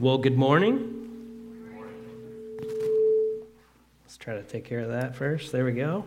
Well, 0.00 0.16
good 0.16 0.38
morning. 0.38 0.96
Let's 4.02 4.16
try 4.16 4.32
to 4.32 4.42
take 4.42 4.64
care 4.64 4.80
of 4.80 4.88
that 4.88 5.14
first. 5.14 5.52
There 5.52 5.66
we 5.66 5.72
go. 5.72 6.06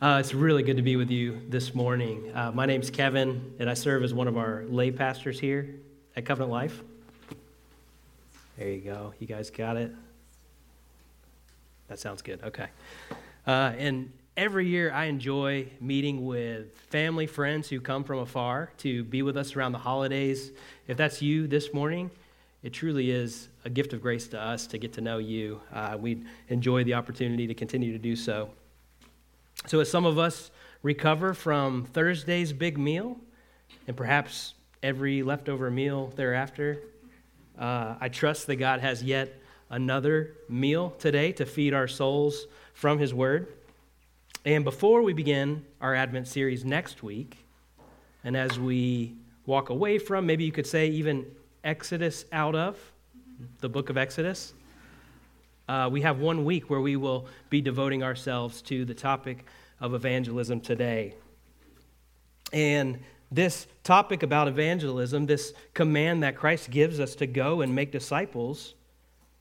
Uh, 0.00 0.16
it's 0.20 0.32
really 0.32 0.62
good 0.62 0.78
to 0.78 0.82
be 0.82 0.96
with 0.96 1.10
you 1.10 1.38
this 1.50 1.74
morning. 1.74 2.34
Uh, 2.34 2.52
my 2.52 2.64
name's 2.64 2.88
Kevin, 2.88 3.52
and 3.58 3.68
I 3.68 3.74
serve 3.74 4.02
as 4.04 4.14
one 4.14 4.26
of 4.26 4.38
our 4.38 4.64
lay 4.70 4.90
pastors 4.90 5.38
here 5.38 5.68
at 6.16 6.24
Covenant 6.24 6.50
Life. 6.50 6.82
There 8.56 8.70
you 8.70 8.80
go. 8.80 9.12
You 9.18 9.26
guys 9.26 9.50
got 9.50 9.76
it? 9.76 9.94
That 11.88 11.98
sounds 11.98 12.22
good. 12.22 12.42
Okay. 12.42 12.68
Uh, 13.46 13.74
and 13.76 14.10
every 14.34 14.66
year 14.66 14.90
I 14.90 15.04
enjoy 15.04 15.68
meeting 15.78 16.24
with 16.24 16.74
family, 16.88 17.26
friends 17.26 17.68
who 17.68 17.82
come 17.82 18.02
from 18.02 18.20
afar 18.20 18.70
to 18.78 19.04
be 19.04 19.20
with 19.20 19.36
us 19.36 19.56
around 19.56 19.72
the 19.72 19.78
holidays. 19.78 20.52
If 20.88 20.96
that's 20.96 21.20
you 21.20 21.46
this 21.48 21.74
morning, 21.74 22.10
it 22.66 22.72
truly 22.72 23.12
is 23.12 23.48
a 23.64 23.70
gift 23.70 23.92
of 23.92 24.02
grace 24.02 24.26
to 24.26 24.40
us 24.40 24.66
to 24.66 24.76
get 24.76 24.92
to 24.94 25.00
know 25.00 25.18
you. 25.18 25.60
Uh, 25.72 25.96
we 25.96 26.24
enjoy 26.48 26.82
the 26.82 26.94
opportunity 26.94 27.46
to 27.46 27.54
continue 27.54 27.92
to 27.92 27.98
do 27.98 28.16
so. 28.16 28.50
So, 29.68 29.78
as 29.78 29.88
some 29.88 30.04
of 30.04 30.18
us 30.18 30.50
recover 30.82 31.32
from 31.32 31.84
Thursday's 31.84 32.52
big 32.52 32.76
meal 32.76 33.18
and 33.86 33.96
perhaps 33.96 34.54
every 34.82 35.22
leftover 35.22 35.70
meal 35.70 36.12
thereafter, 36.16 36.80
uh, 37.56 37.94
I 38.00 38.08
trust 38.08 38.48
that 38.48 38.56
God 38.56 38.80
has 38.80 39.00
yet 39.00 39.40
another 39.70 40.34
meal 40.48 40.90
today 40.98 41.30
to 41.34 41.46
feed 41.46 41.72
our 41.72 41.86
souls 41.86 42.48
from 42.74 42.98
His 42.98 43.14
Word. 43.14 43.46
And 44.44 44.64
before 44.64 45.02
we 45.02 45.12
begin 45.12 45.64
our 45.80 45.94
Advent 45.94 46.26
series 46.26 46.64
next 46.64 47.04
week, 47.04 47.46
and 48.24 48.36
as 48.36 48.58
we 48.58 49.14
walk 49.46 49.70
away 49.70 49.98
from, 49.98 50.26
maybe 50.26 50.42
you 50.42 50.50
could 50.50 50.66
say 50.66 50.88
even 50.88 51.26
Exodus 51.66 52.24
out 52.30 52.54
of, 52.54 52.78
the 53.60 53.68
book 53.68 53.90
of 53.90 53.98
Exodus. 53.98 54.54
Uh, 55.68 55.88
we 55.90 56.00
have 56.00 56.20
one 56.20 56.44
week 56.44 56.70
where 56.70 56.80
we 56.80 56.94
will 56.94 57.26
be 57.50 57.60
devoting 57.60 58.04
ourselves 58.04 58.62
to 58.62 58.84
the 58.84 58.94
topic 58.94 59.44
of 59.80 59.92
evangelism 59.92 60.60
today. 60.60 61.14
And 62.52 63.00
this 63.32 63.66
topic 63.82 64.22
about 64.22 64.46
evangelism, 64.46 65.26
this 65.26 65.52
command 65.74 66.22
that 66.22 66.36
Christ 66.36 66.70
gives 66.70 67.00
us 67.00 67.16
to 67.16 67.26
go 67.26 67.62
and 67.62 67.74
make 67.74 67.90
disciples, 67.90 68.74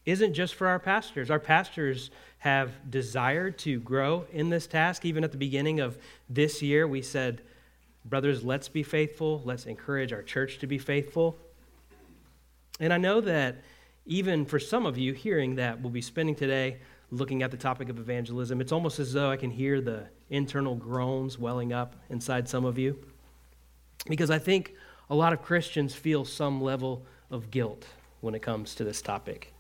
isn't 0.08 0.34
just 0.34 0.56
for 0.56 0.66
our 0.66 0.80
pastors. 0.80 1.30
Our 1.30 1.40
pastors 1.40 2.10
have 2.40 2.72
desired 2.90 3.60
to 3.60 3.80
grow 3.80 4.26
in 4.34 4.50
this 4.50 4.66
task. 4.66 5.06
Even 5.06 5.24
at 5.24 5.32
the 5.32 5.38
beginning 5.38 5.80
of 5.80 6.00
this 6.28 6.64
year, 6.64 6.88
we 6.88 7.04
said, 7.04 7.42
Brothers, 8.04 8.44
let's 8.44 8.68
be 8.68 8.82
faithful. 8.82 9.44
Let's 9.46 9.68
encourage 9.68 10.12
our 10.12 10.24
church 10.24 10.58
to 10.60 10.68
be 10.68 10.80
faithful. 10.80 11.38
And 12.80 12.92
I 12.94 12.98
know 12.98 13.22
that 13.22 13.58
even 14.06 14.46
for 14.46 14.60
some 14.60 14.86
of 14.86 14.98
you 14.98 15.14
hearing 15.14 15.56
that, 15.56 15.82
we'll 15.82 15.92
be 15.92 16.02
spending 16.02 16.36
today 16.36 16.78
looking 17.12 17.44
at 17.44 17.52
the 17.52 17.58
topic 17.58 17.90
of 17.90 18.00
evangelism. 18.00 18.62
It's 18.62 18.72
almost 18.72 19.00
as 19.00 19.14
though 19.14 19.32
I 19.32 19.38
can 19.38 19.52
hear 19.52 19.82
the 19.82 20.08
internal 20.30 20.76
groans 20.76 21.40
welling 21.40 21.74
up 21.74 21.96
inside 22.10 22.50
some 22.50 22.66
of 22.66 22.78
you. 22.78 23.00
Because 24.08 24.30
I 24.30 24.40
think 24.40 24.74
a 25.10 25.16
lot 25.16 25.34
of 25.34 25.42
Christians 25.42 25.94
feel 25.96 26.26
some 26.26 26.62
level 26.62 27.06
of 27.32 27.52
guilt 27.52 27.86
when 28.22 28.36
it 28.36 28.42
comes 28.42 28.76
to 28.76 28.84
this 28.84 29.02
topic. 29.02 29.54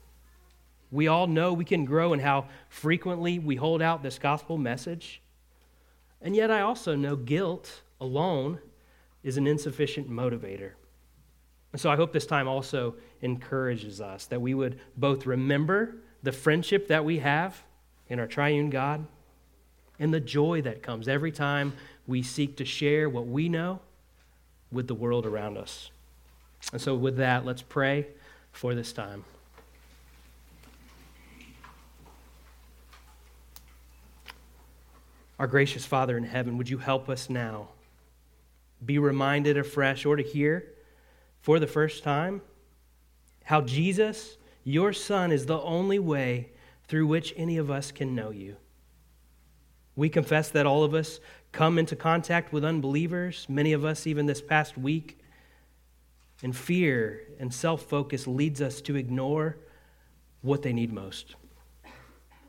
We 0.91 1.07
all 1.07 1.27
know 1.27 1.53
we 1.53 1.65
can 1.65 1.85
grow 1.85 2.13
in 2.13 2.19
how 2.19 2.47
frequently 2.69 3.39
we 3.39 3.55
hold 3.55 3.81
out 3.81 4.03
this 4.03 4.19
gospel 4.19 4.57
message. 4.57 5.21
And 6.21 6.35
yet, 6.35 6.51
I 6.51 6.61
also 6.61 6.95
know 6.95 7.15
guilt 7.15 7.81
alone 7.99 8.59
is 9.23 9.37
an 9.37 9.47
insufficient 9.47 10.09
motivator. 10.09 10.71
And 11.75 11.81
so 11.81 11.91
I 11.91 11.97
hope 11.97 12.13
this 12.13 12.25
time 12.25 12.47
also 12.47 12.95
encourages 13.21 13.99
us 13.99 14.27
that 14.27 14.41
we 14.41 14.53
would 14.53 14.79
both 14.95 15.25
remember 15.25 15.97
the 16.23 16.31
friendship 16.31 16.87
that 16.87 17.03
we 17.03 17.19
have 17.19 17.61
in 18.07 18.17
our 18.17 18.27
triune 18.27 18.69
God 18.69 19.05
and 19.99 20.13
the 20.13 20.21
joy 20.21 20.61
that 20.61 20.81
comes 20.81 21.09
every 21.09 21.33
time 21.33 21.73
we 22.07 22.23
seek 22.23 22.55
to 22.55 22.63
share 22.63 23.09
what 23.09 23.27
we 23.27 23.49
know 23.49 23.81
with 24.71 24.87
the 24.87 24.95
world 24.95 25.25
around 25.25 25.57
us. 25.57 25.91
And 26.71 26.79
so, 26.79 26.95
with 26.95 27.17
that, 27.17 27.43
let's 27.43 27.61
pray 27.61 28.07
for 28.53 28.73
this 28.73 28.93
time. 28.93 29.25
Our 35.37 35.47
gracious 35.47 35.85
Father 35.85 36.17
in 36.17 36.23
heaven, 36.23 36.57
would 36.57 36.69
you 36.69 36.77
help 36.77 37.09
us 37.09 37.29
now 37.29 37.67
be 38.85 38.97
reminded 38.97 39.57
afresh 39.57 40.05
or 40.05 40.15
to 40.15 40.23
hear? 40.23 40.71
For 41.45 41.59
the 41.59 41.67
first 41.67 42.03
time 42.03 42.41
how 43.43 43.61
Jesus, 43.61 44.39
your 44.63 44.91
Son, 44.91 45.31
is 45.31 45.45
the 45.45 45.61
only 45.61 45.99
way 45.99 46.49
through 46.87 47.05
which 47.05 47.35
any 47.37 47.57
of 47.57 47.69
us 47.69 47.91
can 47.91 48.15
know 48.15 48.31
you. 48.31 48.55
We 49.95 50.09
confess 50.09 50.49
that 50.49 50.65
all 50.65 50.83
of 50.83 50.95
us 50.95 51.19
come 51.51 51.77
into 51.77 51.95
contact 51.95 52.51
with 52.51 52.65
unbelievers, 52.65 53.45
many 53.47 53.73
of 53.73 53.85
us 53.85 54.07
even 54.07 54.25
this 54.25 54.41
past 54.41 54.75
week. 54.75 55.19
And 56.41 56.55
fear 56.55 57.21
and 57.39 57.53
self 57.53 57.83
focus 57.83 58.25
leads 58.25 58.59
us 58.59 58.81
to 58.81 58.95
ignore 58.95 59.57
what 60.41 60.63
they 60.63 60.73
need 60.73 60.91
most. 60.91 61.35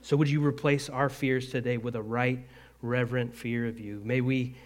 So, 0.00 0.16
would 0.16 0.30
you 0.30 0.42
replace 0.42 0.88
our 0.88 1.10
fears 1.10 1.50
today 1.50 1.76
with 1.76 1.96
a 1.96 2.02
right, 2.02 2.48
reverent 2.80 3.34
fear 3.34 3.66
of 3.66 3.78
you? 3.78 4.00
May 4.02 4.22
we 4.22 4.56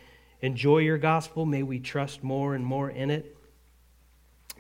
enjoy 0.41 0.79
your 0.79 0.99
gospel. 0.99 1.47
May 1.47 1.65
we 1.65 1.81
trust 1.81 2.23
more 2.23 2.55
and 2.55 2.65
more 2.65 2.91
in 2.91 3.11
it. 3.11 3.37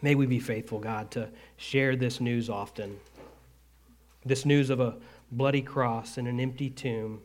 May 0.02 0.14
we 0.14 0.26
be 0.26 0.40
faithful, 0.40 0.78
God, 0.78 1.10
to 1.12 1.28
share 1.56 1.96
this 1.96 2.20
news 2.20 2.48
often. 2.48 2.98
This 4.24 4.44
news 4.44 4.70
of 4.70 4.80
a 4.80 4.96
bloody 5.30 5.62
cross 5.62 6.18
and 6.18 6.26
an 6.26 6.40
empty 6.40 6.70
tomb 6.70 7.20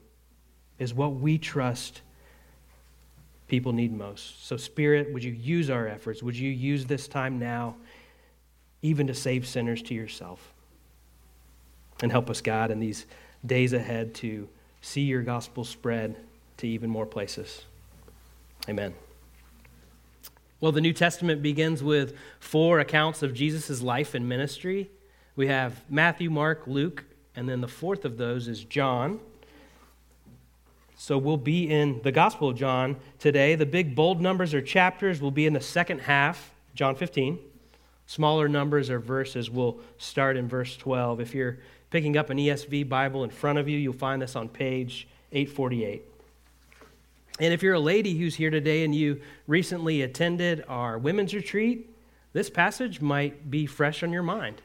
is 0.78 0.94
what 0.94 1.16
we 1.16 1.38
trust 1.38 2.02
people 3.48 3.72
need 3.72 3.94
most. 3.94 4.46
So, 4.46 4.58
Spirit, 4.58 5.14
would 5.14 5.24
you 5.24 5.32
use 5.32 5.70
our 5.70 5.88
efforts? 5.88 6.24
Would 6.24 6.36
you 6.36 6.50
use 6.50 6.86
this 6.86 7.08
time 7.08 7.40
now, 7.40 7.76
even 8.82 9.08
to 9.08 9.14
save 9.14 9.48
sinners 9.48 9.82
to 9.84 9.94
yourself? 9.94 10.54
And 12.02 12.12
help 12.12 12.30
us, 12.30 12.42
God, 12.42 12.72
in 12.72 12.80
these 12.80 13.06
days 13.46 13.74
ahead 13.74 14.14
to 14.16 14.50
see 14.82 15.02
your 15.02 15.22
gospel 15.22 15.64
spread 15.64 16.18
to 16.58 16.68
even 16.68 16.90
more 16.90 17.06
places. 17.06 17.64
Amen. 18.68 18.94
Well, 20.66 20.72
the 20.72 20.82
New 20.82 20.94
Testament 20.94 21.44
begins 21.44 21.84
with 21.84 22.18
four 22.40 22.80
accounts 22.80 23.22
of 23.22 23.36
Jesus' 23.36 23.84
life 23.84 24.16
and 24.16 24.28
ministry. 24.28 24.90
We 25.36 25.46
have 25.46 25.80
Matthew, 25.92 26.32
Mark, 26.32 26.64
Luke, 26.66 27.04
and 27.36 27.48
then 27.48 27.62
the 27.62 27.68
fourth 27.68 28.04
of 28.04 28.18
those 28.18 28.48
is 28.48 28.64
John. 28.64 29.20
So 30.98 31.20
we'll 31.20 31.38
be 31.38 31.70
in 31.70 32.02
the 32.02 32.12
Gospel 32.12 32.50
of 32.50 32.58
John 32.58 32.96
today. 33.20 33.54
The 33.54 33.68
big 33.68 33.94
bold 33.94 34.20
numbers 34.20 34.56
are 34.56 34.62
chapters. 34.64 35.22
We'll 35.22 35.30
be 35.30 35.46
in 35.46 35.54
the 35.54 35.62
second 35.62 36.00
half, 36.00 36.52
John 36.74 36.96
15. 36.96 37.38
Smaller 38.08 38.50
numbers 38.50 38.90
are 38.90 39.00
verses. 39.00 39.52
We'll 39.52 39.78
start 40.00 40.36
in 40.36 40.48
verse 40.48 40.76
12. 40.78 41.20
If 41.22 41.36
you're 41.36 41.60
picking 41.92 42.18
up 42.18 42.32
an 42.32 42.40
ESV 42.40 42.90
Bible 42.90 43.24
in 43.24 43.30
front 43.30 43.60
of 43.60 43.70
you, 43.70 43.78
you'll 43.78 43.94
find 43.94 44.20
this 44.20 44.36
on 44.36 44.50
page 44.50 45.08
848. 45.32 46.15
And 47.40 47.54
if 47.54 47.62
you're 47.62 47.74
a 47.74 47.80
lady 47.80 48.18
who's 48.18 48.36
here 48.36 48.50
today 48.50 48.84
and 48.86 48.96
you 48.96 49.22
recently 49.48 50.02
attended 50.02 50.64
our 50.68 50.98
women's 50.98 51.34
retreat, 51.34 51.90
this 52.34 52.50
passage 52.50 53.02
might 53.02 53.50
be 53.52 53.66
fresh 53.66 54.04
on 54.04 54.12
your 54.12 54.24
mind. 54.24 54.62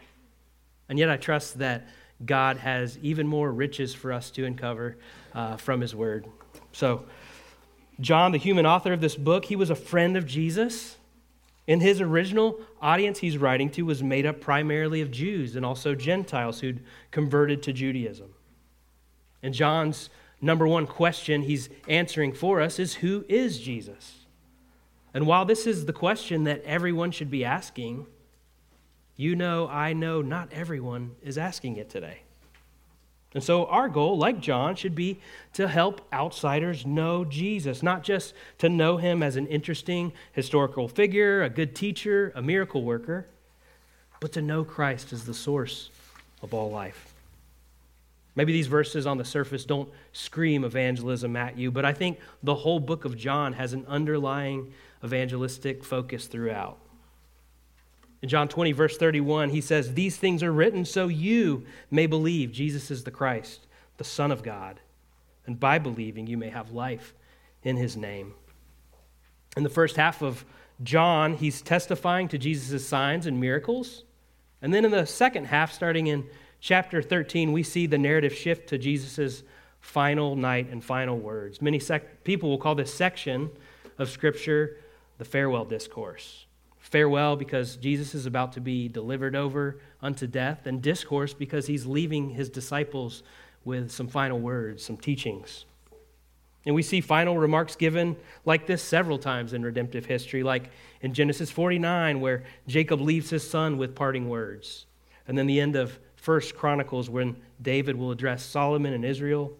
And 0.88 0.98
yet 0.98 1.10
I 1.10 1.16
trust 1.16 1.58
that 1.58 1.88
God 2.25 2.58
has 2.58 2.98
even 3.03 3.26
more 3.26 3.50
riches 3.50 3.94
for 3.94 4.12
us 4.12 4.31
to 4.32 4.44
uncover 4.44 4.97
uh, 5.34 5.56
from 5.56 5.81
His 5.81 5.94
Word. 5.94 6.26
So, 6.72 7.04
John, 8.00 8.32
the 8.32 8.38
human 8.38 8.66
author 8.66 8.92
of 8.92 9.00
this 9.00 9.16
book, 9.16 9.44
he 9.44 9.56
was 9.56 9.70
a 9.70 9.75
friend 9.75 10.16
of 10.16 10.26
Jesus. 10.26 10.97
And 11.69 11.81
his 11.81 12.00
original 12.00 12.58
audience 12.82 13.19
he's 13.20 13.38
writing 13.38 13.70
to 13.70 13.82
was 13.82 14.02
made 14.02 14.26
up 14.26 14.41
primarily 14.41 15.02
of 15.02 15.10
Jews 15.10 15.55
and 15.55 15.64
also 15.64 15.94
Gentiles 15.94 16.61
who'd 16.61 16.82
converted 17.12 17.62
to 17.64 17.72
Judaism. 17.72 18.34
And 19.43 19.55
John's 19.55 20.11
number 20.40 20.66
one 20.66 20.87
question 20.87 21.42
he's 21.42 21.69
answering 21.88 22.32
for 22.32 22.60
us 22.60 22.78
is 22.78 22.94
who 22.94 23.25
is 23.28 23.58
Jesus? 23.58 24.20
And 25.12 25.26
while 25.26 25.44
this 25.44 25.66
is 25.66 25.87
the 25.87 25.92
question 25.92 26.44
that 26.44 26.62
everyone 26.64 27.10
should 27.10 27.31
be 27.31 27.44
asking, 27.44 28.06
you 29.16 29.34
know, 29.34 29.69
I 29.69 29.92
know 29.92 30.22
not 30.22 30.52
everyone 30.52 31.16
is 31.22 31.37
asking 31.37 31.76
it 31.76 31.90
today. 31.90 32.20
And 33.32 33.44
so, 33.44 33.66
our 33.66 33.88
goal, 33.88 34.19
like 34.19 34.40
John, 34.40 34.75
should 34.75 34.96
be 34.96 35.20
to 35.52 35.69
help 35.69 36.00
outsiders 36.12 36.84
know 36.84 37.25
Jesus, 37.25 37.81
not 37.81 38.02
just 38.02 38.34
to 38.58 38.69
know 38.69 38.96
him 38.96 39.22
as 39.22 39.36
an 39.36 39.46
interesting 39.46 40.12
historical 40.32 40.88
figure, 40.88 41.43
a 41.43 41.50
good 41.50 41.76
teacher, 41.76 42.32
a 42.34 42.43
miracle 42.43 42.82
worker, 42.82 43.28
but 44.19 44.32
to 44.32 44.43
know 44.43 44.64
Christ 44.64 45.12
as 45.12 45.25
the 45.25 45.34
source 45.34 45.90
of 46.43 46.52
all 46.52 46.70
life. 46.70 47.09
Maybe 48.40 48.54
these 48.54 48.69
verses 48.69 49.06
on 49.06 49.19
the 49.19 49.25
surface 49.26 49.66
don't 49.66 49.90
scream 50.14 50.64
evangelism 50.64 51.37
at 51.37 51.58
you, 51.58 51.70
but 51.70 51.84
I 51.84 51.92
think 51.92 52.19
the 52.42 52.54
whole 52.54 52.81
book 52.81 53.04
of 53.04 53.14
John 53.14 53.52
has 53.52 53.75
an 53.75 53.84
underlying 53.87 54.72
evangelistic 55.04 55.84
focus 55.84 56.26
throughout. 56.26 56.78
In 58.22 58.31
John 58.31 58.48
20, 58.48 58.72
verse 58.72 58.96
31, 58.96 59.50
he 59.50 59.60
says, 59.60 59.92
These 59.92 60.16
things 60.16 60.42
are 60.42 60.54
written 60.54 60.87
so 60.87 61.08
you 61.08 61.66
may 61.90 62.06
believe 62.06 62.50
Jesus 62.50 62.90
is 62.90 63.04
the 63.04 63.10
Christ, 63.10 63.66
the 63.98 64.04
Son 64.04 64.32
of 64.32 64.43
God, 64.43 64.81
and 65.44 65.60
by 65.60 65.78
believing 65.78 66.26
you 66.26 66.38
may 66.38 66.48
have 66.48 66.72
life 66.72 67.12
in 67.62 67.76
his 67.76 67.94
name. 67.94 68.32
In 69.54 69.64
the 69.64 69.69
first 69.69 69.96
half 69.96 70.22
of 70.22 70.46
John, 70.82 71.34
he's 71.34 71.60
testifying 71.60 72.26
to 72.28 72.38
Jesus' 72.38 72.88
signs 72.88 73.26
and 73.26 73.38
miracles. 73.38 74.04
And 74.62 74.72
then 74.72 74.86
in 74.86 74.93
the 74.93 75.04
second 75.04 75.44
half, 75.44 75.75
starting 75.75 76.06
in 76.06 76.25
chapter 76.60 77.02
13, 77.02 77.52
we 77.52 77.62
see 77.62 77.86
the 77.86 77.98
narrative 77.98 78.34
shift 78.34 78.68
to 78.68 78.78
Jesus' 78.78 79.42
final 79.80 80.36
night 80.36 80.68
and 80.70 80.84
final 80.84 81.18
words. 81.18 81.60
Many 81.62 81.78
sec- 81.78 82.24
people 82.24 82.50
will 82.50 82.58
call 82.58 82.74
this 82.74 82.92
section 82.92 83.50
of 83.98 84.10
Scripture 84.10 84.76
the 85.18 85.24
farewell 85.24 85.64
discourse. 85.64 86.46
Farewell 86.78 87.36
because 87.36 87.76
Jesus 87.76 88.14
is 88.14 88.26
about 88.26 88.52
to 88.52 88.60
be 88.60 88.88
delivered 88.88 89.36
over 89.36 89.80
unto 90.02 90.26
death, 90.26 90.66
and 90.66 90.80
discourse 90.80 91.34
because 91.34 91.66
he's 91.66 91.86
leaving 91.86 92.30
his 92.30 92.48
disciples 92.48 93.22
with 93.64 93.90
some 93.90 94.08
final 94.08 94.38
words, 94.38 94.82
some 94.82 94.96
teachings. 94.96 95.66
And 96.66 96.74
we 96.74 96.82
see 96.82 97.00
final 97.00 97.38
remarks 97.38 97.76
given 97.76 98.16
like 98.44 98.66
this 98.66 98.82
several 98.82 99.18
times 99.18 99.52
in 99.52 99.62
redemptive 99.62 100.06
history, 100.06 100.42
like 100.42 100.70
in 101.00 101.14
Genesis 101.14 101.50
49, 101.50 102.20
where 102.20 102.44
Jacob 102.66 103.00
leaves 103.00 103.30
his 103.30 103.48
son 103.48 103.78
with 103.78 103.94
parting 103.94 104.28
words. 104.28 104.86
And 105.26 105.38
then 105.38 105.46
the 105.46 105.60
end 105.60 105.76
of 105.76 105.98
First 106.20 106.55
Chronicles, 106.55 107.08
when 107.08 107.34
David 107.62 107.96
will 107.96 108.11
address 108.11 108.44
Solomon 108.44 108.93
and 108.93 109.06
Israel. 109.06 109.56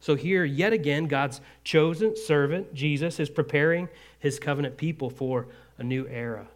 So 0.00 0.14
here, 0.14 0.42
yet 0.42 0.72
again, 0.72 1.08
God's 1.08 1.42
chosen 1.62 2.16
servant, 2.16 2.72
Jesus, 2.72 3.20
is 3.20 3.28
preparing 3.28 3.90
his 4.18 4.38
covenant 4.38 4.78
people 4.78 5.10
for 5.10 5.46
a 5.76 5.82
new 5.82 6.06
era. 6.08 6.48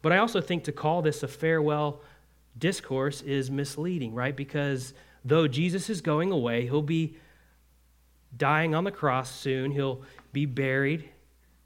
But 0.00 0.12
I 0.12 0.18
also 0.18 0.40
think 0.40 0.62
to 0.64 0.72
call 0.72 1.02
this 1.02 1.24
a 1.24 1.28
farewell 1.28 2.02
discourse 2.56 3.20
is 3.22 3.50
misleading, 3.50 4.14
right? 4.14 4.36
Because 4.36 4.94
though 5.24 5.48
Jesus 5.48 5.90
is 5.90 6.00
going 6.00 6.30
away, 6.30 6.62
he'll 6.66 6.82
be 6.82 7.16
dying 8.36 8.76
on 8.76 8.84
the 8.84 8.92
cross 8.92 9.28
soon, 9.28 9.72
he'll 9.72 10.02
be 10.32 10.46
buried. 10.46 11.08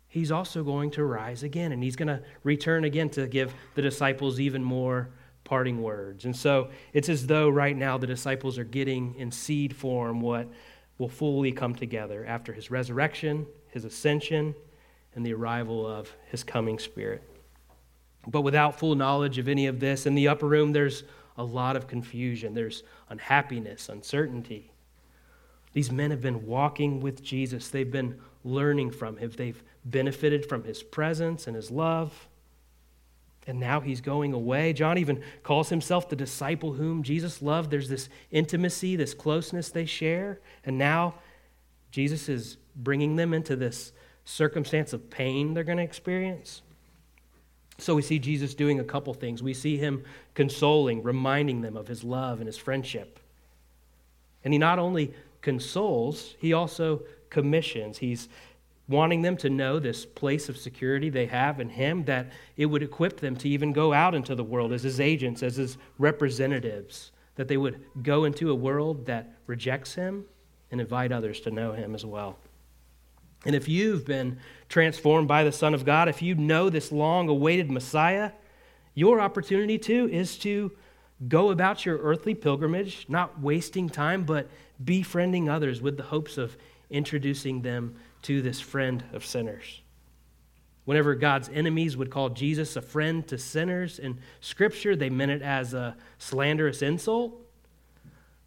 He's 0.09 0.33
also 0.33 0.65
going 0.65 0.93
to 0.93 1.05
rise 1.05 1.43
again, 1.43 1.73
and 1.73 1.83
he's 1.83 1.97
going 1.97 2.09
to 2.09 2.23
return 2.43 2.85
again 2.85 3.11
to 3.11 3.27
give 3.27 3.53
the 3.75 3.83
disciples 3.83 4.41
even 4.41 4.65
more 4.65 5.11
parting 5.49 5.83
words. 5.83 6.27
And 6.27 6.37
so 6.37 6.69
it's 6.93 7.09
as 7.09 7.27
though 7.27 7.49
right 7.49 7.77
now 7.77 7.97
the 7.97 8.06
disciples 8.06 8.59
are 8.59 8.65
getting 8.65 9.15
in 9.15 9.33
seed 9.33 9.75
form 9.75 10.21
what 10.21 10.47
will 10.99 11.09
fully 11.09 11.53
come 11.53 11.75
together 11.75 12.27
after 12.27 12.53
his 12.53 12.71
resurrection, 12.71 13.47
his 13.69 13.87
ascension, 13.87 14.55
and 15.15 15.25
the 15.25 15.33
arrival 15.33 15.87
of 15.87 16.12
his 16.27 16.45
coming 16.45 16.79
spirit. 16.79 17.23
But 18.27 18.43
without 18.43 18.79
full 18.79 18.95
knowledge 18.95 19.39
of 19.39 19.49
any 19.49 19.67
of 19.67 19.81
this, 19.81 20.05
in 20.05 20.15
the 20.15 20.29
upper 20.29 20.47
room, 20.47 20.73
there's 20.73 21.05
a 21.39 21.45
lot 21.45 21.77
of 21.77 21.87
confusion. 21.87 22.53
There's 22.53 22.83
unhappiness, 23.09 23.89
uncertainty. 23.89 24.71
These 25.73 25.91
men 25.91 26.11
have 26.11 26.21
been 26.21 26.47
walking 26.47 27.00
with 27.00 27.23
Jesus. 27.23 27.69
They've 27.69 27.91
been 27.91 28.21
learning 28.45 28.91
from 28.91 29.17
him. 29.17 29.31
They've 29.31 29.62
benefited 29.87 30.47
from 30.47 30.65
his 30.65 30.83
presence 30.83 31.47
and 31.47 31.56
his 31.56 31.71
love. 31.71 32.28
And 33.49 33.59
now 33.59 33.81
he's 33.81 34.03
going 34.03 34.35
away. 34.35 34.75
John 34.75 34.99
even 34.99 35.23
calls 35.43 35.71
himself 35.71 36.11
the 36.11 36.17
disciple 36.17 36.75
whom 36.75 37.03
Jesus 37.03 37.41
loved. 37.41 37.71
There's 37.71 37.89
this 37.89 38.11
intimacy, 38.31 38.95
this 38.95 39.15
closeness 39.15 39.71
they 39.71 39.87
share. 39.87 40.39
And 40.67 40.77
now 40.77 41.15
Jesus 41.91 42.29
is 42.29 42.59
bringing 42.77 43.17
them 43.17 43.33
into 43.33 43.56
this 43.56 43.93
circumstance 44.27 44.93
of 44.93 45.09
pain 45.09 45.55
they're 45.55 45.65
going 45.65 45.79
to 45.79 45.85
experience. 45.85 46.61
So 47.79 47.95
we 47.95 48.03
see 48.03 48.19
Jesus 48.19 48.55
doing 48.55 48.81
a 48.81 48.85
couple 48.85 49.15
things. 49.15 49.43
We 49.43 49.55
see 49.55 49.79
him 49.79 50.05
consoling, 50.35 51.03
reminding 51.03 51.62
them 51.62 51.77
of 51.77 51.89
his 51.89 52.05
love 52.05 52.41
and 52.41 52.47
his 52.47 52.59
friendship. 52.59 53.19
And 54.45 54.53
he 54.53 54.59
not 54.59 54.79
only 54.79 55.15
consoles, 55.41 56.35
he 56.39 56.53
also 56.53 57.00
commissions. 57.31 57.97
He's 57.97 58.29
wanting 58.88 59.23
them 59.23 59.37
to 59.37 59.50
know 59.50 59.79
this 59.79 60.06
place 60.06 60.49
of 60.49 60.56
security 60.56 61.11
they 61.11 61.26
have 61.26 61.61
in 61.61 61.69
him, 61.69 62.05
that 62.05 62.32
it 62.56 62.67
would 62.67 62.82
equip 62.82 63.20
them 63.20 63.37
to 63.37 63.49
even 63.49 63.73
go 63.73 63.93
out 63.93 64.14
into 64.14 64.35
the 64.35 64.44
world 64.44 64.73
as 64.73 64.82
his 64.82 64.99
agents, 64.99 65.43
as 65.43 65.56
his 65.56 65.76
representatives, 65.99 67.12
that 67.37 67.49
they 67.49 67.56
would 67.56 67.81
go 68.02 68.25
into 68.25 68.50
a 68.50 68.55
world 68.55 69.06
that 69.06 69.35
rejects 69.46 69.94
him 69.94 70.25
and 70.70 70.81
invite 70.81 71.12
others 71.12 71.40
to 71.40 71.50
know 71.50 71.73
him 71.73 71.94
as 71.94 72.05
well. 72.05 72.38
And 73.44 73.55
if 73.55 73.69
you've 73.69 74.05
been 74.05 74.38
transformed 74.69 75.29
by 75.29 75.44
the 75.44 75.52
Son 75.52 75.75
of 75.75 75.85
God, 75.85 76.08
if 76.08 76.23
you 76.23 76.35
know 76.35 76.70
this 76.70 76.90
long 76.90 77.29
awaited 77.29 77.70
Messiah, 77.70 78.32
your 78.94 79.20
opportunity 79.20 79.79
too 79.79 80.08
is 80.11 80.38
to 80.38 80.73
go 81.29 81.50
about 81.50 81.87
your 81.87 81.99
earthly 81.99 82.35
pilgrimage, 82.35 83.06
not 83.08 83.40
wasting 83.40 83.88
time, 83.88 84.25
but 84.25 84.49
befriending 84.82 85.49
others 85.49 85.81
with 85.81 85.96
the 85.96 86.02
hopes 86.05 86.38
of 86.38 86.56
introducing 86.90 87.62
them 87.62 87.96
to 88.23 88.43
this 88.43 88.61
friend 88.61 89.05
of 89.12 89.25
sinners. 89.25 89.81
Whenever 90.85 91.14
God's 91.14 91.50
enemies 91.50 91.96
would 91.96 92.11
call 92.11 92.31
Jesus 92.31 92.75
a 92.76 92.81
friend 92.81 93.26
to 93.29 93.37
sinners 93.37 93.99
in 93.99 94.19
Scripture, 94.40 94.96
they 94.96 95.11
meant 95.11 95.31
it 95.31 95.43
as 95.43 95.75
a 95.75 95.96
slanderous 96.19 96.81
insult. 96.81 97.35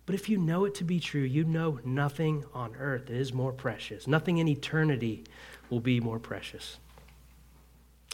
But 0.08 0.16
if 0.16 0.28
you 0.28 0.40
know 0.40 0.66
it 0.66 0.74
to 0.76 0.84
be 0.84 1.00
true, 1.00 1.22
you 1.22 1.44
know 1.44 1.80
nothing 1.86 2.44
on 2.54 2.76
earth 2.76 3.12
is 3.12 3.32
more 3.32 3.52
precious. 3.52 4.08
Nothing 4.08 4.40
in 4.40 4.48
eternity 4.48 5.24
will 5.70 5.80
be 5.80 6.00
more 6.00 6.20
precious. 6.20 6.80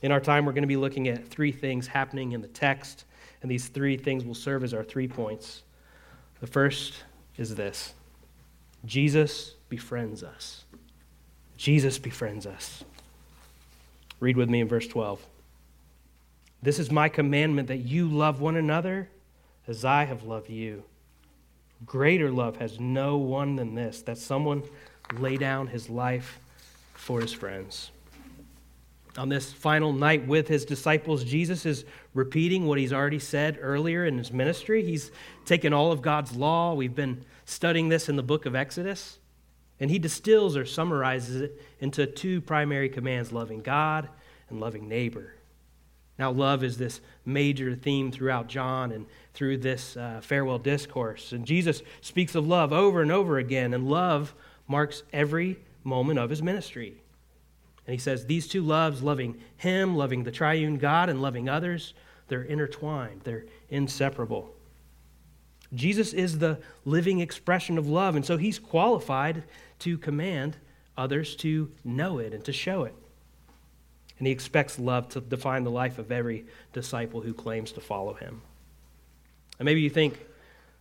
In 0.03 0.11
our 0.11 0.19
time, 0.19 0.45
we're 0.45 0.51
going 0.51 0.61
to 0.63 0.67
be 0.67 0.77
looking 0.77 1.07
at 1.07 1.27
three 1.27 1.51
things 1.51 1.87
happening 1.87 2.33
in 2.33 2.41
the 2.41 2.47
text, 2.49 3.05
and 3.41 3.49
these 3.49 3.67
three 3.67 3.97
things 3.97 4.25
will 4.25 4.35
serve 4.35 4.63
as 4.63 4.73
our 4.73 4.83
three 4.83 5.07
points. 5.07 5.63
The 6.39 6.47
first 6.47 7.03
is 7.37 7.55
this 7.55 7.93
Jesus 8.85 9.55
befriends 9.69 10.23
us. 10.23 10.63
Jesus 11.57 11.97
befriends 11.97 12.45
us. 12.45 12.83
Read 14.19 14.37
with 14.37 14.49
me 14.49 14.61
in 14.61 14.67
verse 14.67 14.87
12. 14.87 15.25
This 16.61 16.79
is 16.79 16.91
my 16.91 17.09
commandment 17.09 17.67
that 17.67 17.77
you 17.77 18.07
love 18.07 18.41
one 18.41 18.55
another 18.55 19.09
as 19.67 19.85
I 19.85 20.05
have 20.05 20.23
loved 20.23 20.49
you. 20.49 20.83
Greater 21.85 22.31
love 22.31 22.57
has 22.57 22.79
no 22.79 23.17
one 23.17 23.55
than 23.55 23.75
this, 23.75 24.01
that 24.03 24.17
someone 24.17 24.63
lay 25.19 25.37
down 25.37 25.67
his 25.67 25.89
life 25.89 26.39
for 26.93 27.21
his 27.21 27.31
friends. 27.31 27.91
On 29.17 29.29
this 29.29 29.51
final 29.51 29.93
night 29.93 30.27
with 30.27 30.47
his 30.47 30.65
disciples, 30.65 31.23
Jesus 31.23 31.65
is 31.65 31.85
repeating 32.13 32.65
what 32.65 32.77
he's 32.77 32.93
already 32.93 33.19
said 33.19 33.57
earlier 33.61 34.05
in 34.05 34.17
his 34.17 34.31
ministry. 34.31 34.83
He's 34.83 35.11
taken 35.45 35.73
all 35.73 35.91
of 35.91 36.01
God's 36.01 36.35
law. 36.35 36.73
We've 36.73 36.95
been 36.95 37.23
studying 37.45 37.89
this 37.89 38.09
in 38.09 38.15
the 38.15 38.23
book 38.23 38.45
of 38.45 38.55
Exodus. 38.55 39.19
And 39.79 39.91
he 39.91 39.99
distills 39.99 40.57
or 40.57 40.65
summarizes 40.65 41.41
it 41.41 41.61
into 41.79 42.07
two 42.07 42.41
primary 42.41 42.89
commands 42.89 43.31
loving 43.31 43.61
God 43.61 44.09
and 44.49 44.59
loving 44.59 44.87
neighbor. 44.87 45.33
Now, 46.19 46.31
love 46.31 46.63
is 46.63 46.77
this 46.77 46.99
major 47.25 47.75
theme 47.75 48.11
throughout 48.11 48.47
John 48.47 48.91
and 48.91 49.05
through 49.33 49.57
this 49.57 49.95
uh, 49.95 50.19
farewell 50.23 50.57
discourse. 50.57 51.31
And 51.31 51.45
Jesus 51.45 51.83
speaks 52.01 52.33
of 52.33 52.47
love 52.47 52.73
over 52.73 53.01
and 53.01 53.11
over 53.11 53.37
again, 53.37 53.73
and 53.73 53.87
love 53.87 54.33
marks 54.67 55.03
every 55.13 55.59
moment 55.83 56.17
of 56.17 56.31
his 56.31 56.41
ministry. 56.41 57.01
And 57.85 57.93
he 57.93 57.99
says 57.99 58.25
these 58.25 58.47
two 58.47 58.63
loves, 58.63 59.03
loving 59.03 59.39
him, 59.57 59.95
loving 59.95 60.23
the 60.23 60.31
triune 60.31 60.77
God, 60.77 61.09
and 61.09 61.21
loving 61.21 61.47
others, 61.47 61.93
they're 62.27 62.41
intertwined, 62.41 63.21
they're 63.23 63.45
inseparable. 63.69 64.53
Jesus 65.73 66.13
is 66.13 66.39
the 66.39 66.59
living 66.83 67.19
expression 67.19 67.77
of 67.77 67.87
love, 67.87 68.15
and 68.15 68.25
so 68.25 68.37
he's 68.37 68.57
qualified 68.57 69.43
to 69.79 69.97
command 69.97 70.57
others 70.97 71.35
to 71.37 71.71
know 71.83 72.19
it 72.19 72.33
and 72.33 72.43
to 72.45 72.53
show 72.53 72.83
it. 72.83 72.95
And 74.17 74.25
he 74.25 74.33
expects 74.33 74.79
love 74.79 75.09
to 75.09 75.21
define 75.21 75.63
the 75.63 75.71
life 75.71 75.99
of 75.99 76.11
every 76.11 76.45
disciple 76.73 77.21
who 77.21 77.33
claims 77.33 77.71
to 77.73 77.81
follow 77.81 78.13
him. 78.13 78.41
And 79.59 79.65
maybe 79.65 79.81
you 79.81 79.89
think, 79.89 80.25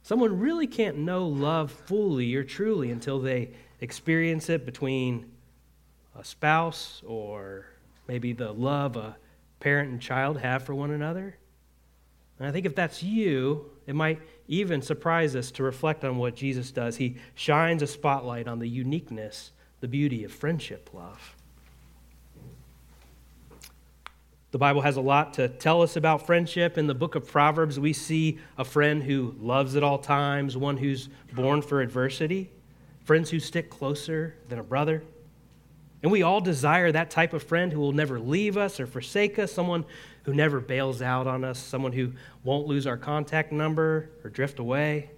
someone 0.03 0.39
really 0.39 0.67
can't 0.67 0.99
know 0.99 1.27
love 1.27 1.71
fully 1.71 2.35
or 2.35 2.45
truly 2.45 2.91
until 2.91 3.21
they 3.21 3.51
experience 3.81 4.49
it 4.49 4.65
between 4.65 5.31
a 6.19 6.25
spouse 6.25 7.03
or 7.07 7.67
maybe 8.09 8.33
the 8.33 8.53
love 8.53 8.97
a 8.97 9.17
parent 9.61 9.91
and 9.91 10.01
child 10.01 10.39
have 10.39 10.63
for 10.63 10.75
one 10.75 10.91
another. 10.91 11.37
And 12.39 12.49
I 12.49 12.53
think 12.53 12.67
if 12.67 12.75
that's 12.75 13.03
you, 13.03 13.71
it 13.87 13.95
might 13.95 14.21
even 14.49 14.83
surprise 14.83 15.35
us 15.35 15.51
to 15.53 15.63
reflect 15.63 16.05
on 16.05 16.19
what 16.19 16.37
Jesus 16.37 16.71
does. 16.71 16.97
He 16.97 17.17
shines 17.35 17.83
a 17.83 17.87
spotlight 17.87 18.47
on 18.47 18.59
the 18.59 18.69
uniqueness, 18.69 19.53
the 19.81 19.89
beauty 19.89 20.25
of 20.25 20.33
friendship 20.33 20.91
love. 20.93 21.35
The 24.53 24.59
Bible 24.59 24.81
has 24.83 24.97
a 24.97 25.01
lot 25.01 25.35
to 25.35 25.49
tell 25.49 25.83
us 25.83 25.97
about 25.97 26.25
friendship. 26.25 26.79
In 26.79 26.87
the 26.87 26.95
book 26.95 27.15
of 27.15 27.27
Proverbs, 27.27 27.79
we 27.79 27.93
see 27.93 28.39
a 28.57 28.65
friend 28.65 29.03
who 29.03 29.35
loves 29.39 29.77
at 29.77 29.83
all 29.83 29.99
times, 29.99 30.57
one 30.57 30.77
who's 30.77 31.09
born 31.33 31.61
for 31.61 31.83
adversity, 31.83 32.51
friends 33.05 33.29
who 33.29 33.41
stick 33.41 33.69
closer 33.69 34.37
than 34.49 34.59
a 34.59 34.63
brother. 34.63 35.03
And 36.07 36.13
we 36.13 36.23
all 36.23 36.41
desire 36.41 36.93
that 36.93 37.11
type 37.11 37.33
of 37.33 37.43
friend 37.43 37.73
who 37.73 37.81
will 37.81 37.91
never 37.91 38.21
leave 38.21 38.57
us 38.57 38.79
or 38.79 38.87
forsake 38.87 39.41
us, 39.41 39.51
someone 39.51 39.85
who 40.23 40.33
never 40.33 40.61
bails 40.61 41.03
out 41.03 41.27
on 41.27 41.43
us, 41.43 41.59
someone 41.59 41.91
who 41.91 42.13
won't 42.45 42.69
lose 42.69 42.87
our 42.87 42.97
contact 42.97 43.51
number 43.51 44.09
or 44.23 44.31
drift 44.31 44.61
away. 44.61 45.11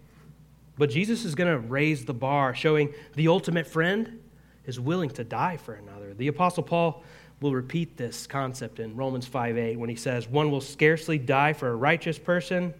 But 0.79 0.89
Jesus 0.89 1.27
is 1.27 1.35
going 1.35 1.53
to 1.53 1.59
raise 1.59 2.07
the 2.07 2.15
bar, 2.15 2.55
showing 2.55 2.95
the 3.17 3.29
ultimate 3.29 3.67
friend 3.67 4.19
is 4.65 4.81
willing 4.81 5.11
to 5.11 5.25
die 5.25 5.59
for 5.59 5.75
another. 5.75 6.15
The 6.15 6.29
Apostle 6.29 6.63
Paul 6.63 7.03
will 7.43 7.53
repeat 7.53 7.99
this 7.99 8.27
concept 8.27 8.81
in 8.81 8.97
Romans 8.97 9.27
5 9.27 9.59
8 9.59 9.79
when 9.79 9.91
he 9.91 9.95
says, 9.95 10.27
One 10.27 10.51
will 10.51 10.63
scarcely 10.63 11.19
die 11.19 11.53
for 11.53 11.69
a 11.69 11.77
righteous 11.77 12.19
person, 12.19 12.73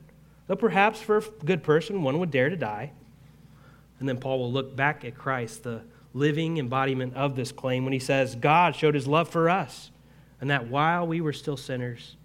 though 0.47 0.57
perhaps 0.57 0.99
for 0.99 1.19
a 1.19 1.23
good 1.45 1.63
person 1.63 2.03
one 2.03 2.19
would 2.21 2.31
dare 2.31 2.49
to 2.49 2.57
die. 2.57 2.91
And 4.01 4.09
then 4.09 4.17
Paul 4.17 4.39
will 4.39 4.51
look 4.51 4.75
back 4.75 5.05
at 5.05 5.15
Christ, 5.15 5.65
the 5.65 5.83
living 6.15 6.59
embodiment 6.59 7.15
of 7.15 7.37
this 7.37 7.53
claim, 7.53 7.85
when 7.85 7.93
he 7.93 7.99
says, 7.99 8.35
God 8.35 8.75
showed 8.75 8.95
his 8.95 9.07
love 9.07 9.29
for 9.29 9.51
us, 9.51 9.91
and 10.41 10.51
that 10.51 10.69
while 10.69 11.07
we 11.07 11.21
were 11.21 11.33
still 11.33 11.57
sinners, 11.57 12.17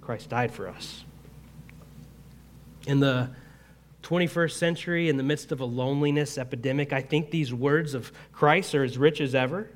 Christ 0.00 0.30
died 0.30 0.52
for 0.52 0.68
us. 0.68 1.04
In 2.86 3.00
the 3.00 3.30
21st 4.02 4.52
century, 4.52 5.08
in 5.08 5.16
the 5.18 5.22
midst 5.22 5.52
of 5.52 5.60
a 5.60 5.64
loneliness 5.64 6.38
epidemic, 6.38 6.92
I 6.92 7.02
think 7.02 7.30
these 7.30 7.52
words 7.52 7.94
of 7.94 8.12
Christ 8.32 8.74
are 8.74 8.84
as 8.84 8.96
rich 8.96 9.20
as 9.20 9.34
ever. 9.34 9.68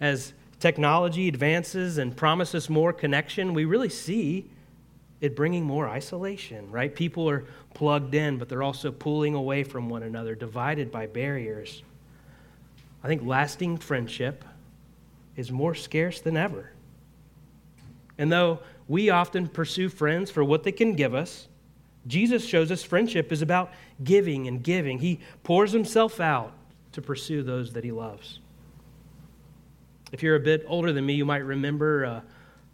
As 0.00 0.32
technology 0.60 1.26
advances 1.26 1.98
and 1.98 2.16
promises 2.16 2.70
more 2.70 2.92
connection, 2.92 3.54
we 3.54 3.64
really 3.64 3.88
see 3.88 4.48
it 5.20 5.34
bringing 5.34 5.64
more 5.64 5.88
isolation, 5.88 6.70
right? 6.70 6.94
People 6.94 7.28
are 7.28 7.44
plugged 7.74 8.14
in, 8.14 8.38
but 8.38 8.48
they're 8.48 8.62
also 8.62 8.92
pulling 8.92 9.34
away 9.34 9.64
from 9.64 9.88
one 9.88 10.04
another, 10.04 10.36
divided 10.36 10.92
by 10.92 11.06
barriers. 11.06 11.82
I 13.02 13.08
think 13.08 13.24
lasting 13.24 13.78
friendship 13.78 14.44
is 15.36 15.52
more 15.52 15.74
scarce 15.74 16.20
than 16.20 16.36
ever. 16.36 16.72
And 18.18 18.32
though 18.32 18.60
we 18.88 19.10
often 19.10 19.46
pursue 19.48 19.88
friends 19.88 20.30
for 20.30 20.42
what 20.42 20.64
they 20.64 20.72
can 20.72 20.94
give 20.94 21.14
us, 21.14 21.48
Jesus 22.06 22.44
shows 22.44 22.72
us 22.72 22.82
friendship 22.82 23.30
is 23.30 23.42
about 23.42 23.72
giving 24.02 24.48
and 24.48 24.62
giving. 24.62 24.98
He 24.98 25.20
pours 25.44 25.72
himself 25.72 26.20
out 26.20 26.52
to 26.92 27.02
pursue 27.02 27.42
those 27.42 27.72
that 27.74 27.84
he 27.84 27.92
loves. 27.92 28.40
If 30.10 30.22
you're 30.22 30.36
a 30.36 30.40
bit 30.40 30.64
older 30.66 30.92
than 30.92 31.04
me, 31.04 31.14
you 31.14 31.26
might 31.26 31.44
remember 31.44 32.04
a 32.04 32.24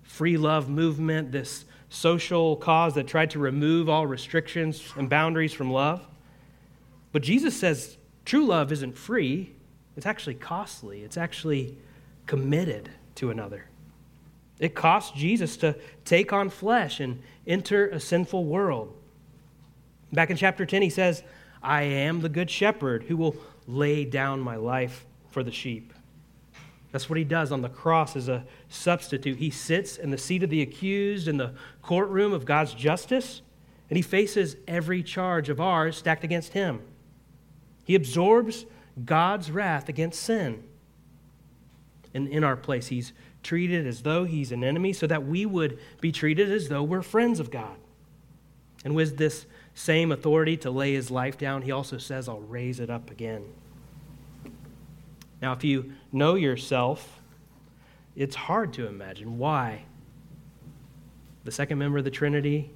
free 0.02 0.36
love 0.36 0.68
movement, 0.68 1.32
this 1.32 1.64
social 1.88 2.56
cause 2.56 2.94
that 2.94 3.06
tried 3.06 3.30
to 3.30 3.38
remove 3.38 3.88
all 3.88 4.06
restrictions 4.06 4.82
and 4.96 5.10
boundaries 5.10 5.52
from 5.52 5.70
love. 5.70 6.06
But 7.12 7.22
Jesus 7.22 7.56
says 7.56 7.96
true 8.24 8.46
love 8.46 8.72
isn't 8.72 8.96
free, 8.96 9.52
it's 9.96 10.06
actually 10.06 10.34
costly, 10.34 11.02
it's 11.02 11.16
actually 11.16 11.76
committed 12.26 12.90
to 13.16 13.30
another. 13.30 13.66
It 14.58 14.74
cost 14.74 15.14
Jesus 15.14 15.56
to 15.58 15.76
take 16.04 16.32
on 16.32 16.48
flesh 16.48 17.00
and 17.00 17.20
enter 17.46 17.88
a 17.88 18.00
sinful 18.00 18.44
world. 18.44 18.96
Back 20.12 20.30
in 20.30 20.36
chapter 20.36 20.64
10, 20.64 20.82
he 20.82 20.90
says, 20.90 21.22
I 21.62 21.82
am 21.82 22.20
the 22.20 22.28
good 22.28 22.50
shepherd 22.50 23.04
who 23.04 23.16
will 23.16 23.36
lay 23.66 24.04
down 24.04 24.40
my 24.40 24.56
life 24.56 25.06
for 25.30 25.42
the 25.42 25.50
sheep. 25.50 25.92
That's 26.92 27.10
what 27.10 27.18
he 27.18 27.24
does 27.24 27.50
on 27.50 27.62
the 27.62 27.68
cross 27.68 28.14
as 28.14 28.28
a 28.28 28.44
substitute. 28.68 29.38
He 29.38 29.50
sits 29.50 29.96
in 29.96 30.10
the 30.10 30.18
seat 30.18 30.44
of 30.44 30.50
the 30.50 30.62
accused 30.62 31.26
in 31.26 31.38
the 31.38 31.54
courtroom 31.82 32.32
of 32.32 32.44
God's 32.44 32.72
justice, 32.72 33.42
and 33.90 33.96
he 33.96 34.02
faces 34.02 34.56
every 34.68 35.02
charge 35.02 35.48
of 35.48 35.60
ours 35.60 35.96
stacked 35.96 36.22
against 36.22 36.52
him. 36.52 36.80
He 37.84 37.96
absorbs 37.96 38.66
God's 39.02 39.50
wrath 39.50 39.88
against 39.88 40.22
sin. 40.22 40.62
And 42.12 42.28
in 42.28 42.44
our 42.44 42.56
place, 42.56 42.88
he's 42.88 43.12
treated 43.42 43.86
as 43.86 44.02
though 44.02 44.24
he's 44.24 44.52
an 44.52 44.62
enemy 44.62 44.92
so 44.92 45.06
that 45.06 45.26
we 45.26 45.44
would 45.44 45.78
be 46.00 46.12
treated 46.12 46.50
as 46.50 46.68
though 46.68 46.82
we're 46.82 47.02
friends 47.02 47.40
of 47.40 47.50
God. 47.50 47.76
And 48.84 48.94
with 48.94 49.16
this 49.16 49.46
same 49.74 50.12
authority 50.12 50.56
to 50.58 50.70
lay 50.70 50.94
his 50.94 51.10
life 51.10 51.36
down, 51.36 51.62
he 51.62 51.72
also 51.72 51.98
says, 51.98 52.28
I'll 52.28 52.40
raise 52.40 52.80
it 52.80 52.90
up 52.90 53.10
again. 53.10 53.44
Now, 55.42 55.52
if 55.52 55.64
you 55.64 55.92
know 56.12 56.36
yourself, 56.36 57.20
it's 58.14 58.36
hard 58.36 58.72
to 58.74 58.86
imagine 58.86 59.38
why 59.38 59.84
the 61.42 61.50
second 61.50 61.78
member 61.78 61.98
of 61.98 62.04
the 62.04 62.10
Trinity 62.10 62.70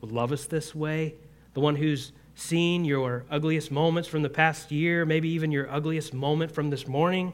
would 0.00 0.12
love 0.12 0.30
us 0.30 0.44
this 0.44 0.74
way, 0.74 1.14
the 1.54 1.60
one 1.60 1.76
who's 1.76 2.12
seen 2.36 2.84
your 2.84 3.24
ugliest 3.30 3.72
moments 3.72 4.08
from 4.08 4.22
the 4.22 4.28
past 4.28 4.70
year, 4.70 5.04
maybe 5.04 5.28
even 5.30 5.50
your 5.50 5.68
ugliest 5.70 6.14
moment 6.14 6.52
from 6.52 6.70
this 6.70 6.86
morning, 6.86 7.32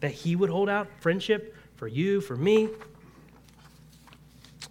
that 0.00 0.12
he 0.12 0.34
would 0.36 0.48
hold 0.48 0.68
out 0.68 0.88
friendship 1.00 1.54
for 1.74 1.88
you, 1.88 2.20
for 2.20 2.36
me. 2.36 2.68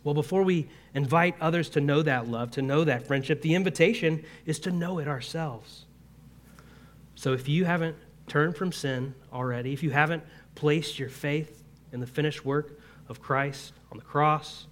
Well, 0.04 0.16
before 0.16 0.44
we 0.44 0.70
invite 0.94 1.36
others 1.42 1.70
to 1.72 1.82
know 1.82 2.02
that 2.02 2.28
love, 2.30 2.52
to 2.52 2.62
know 2.62 2.86
that 2.86 3.06
friendship, 3.06 3.42
the 3.42 3.54
invitation 3.54 4.24
is 4.46 4.60
to 4.60 4.72
know 4.72 4.98
it 4.98 5.08
ourselves. 5.08 5.86
So 7.16 7.34
if 7.34 7.48
you 7.50 7.66
haven't 7.66 7.98
turned 8.28 8.56
from 8.56 8.72
sin 8.72 9.14
already, 9.32 9.74
if 9.74 9.84
you 9.84 9.92
haven't 9.92 10.24
placed 10.56 10.98
your 10.98 11.10
faith 11.10 11.64
in 11.92 12.00
the 12.00 12.08
finished 12.08 12.46
work 12.46 12.80
of 13.10 13.22
Christ 13.22 13.74
on 13.92 13.98
the 13.98 14.04
cross 14.04 14.68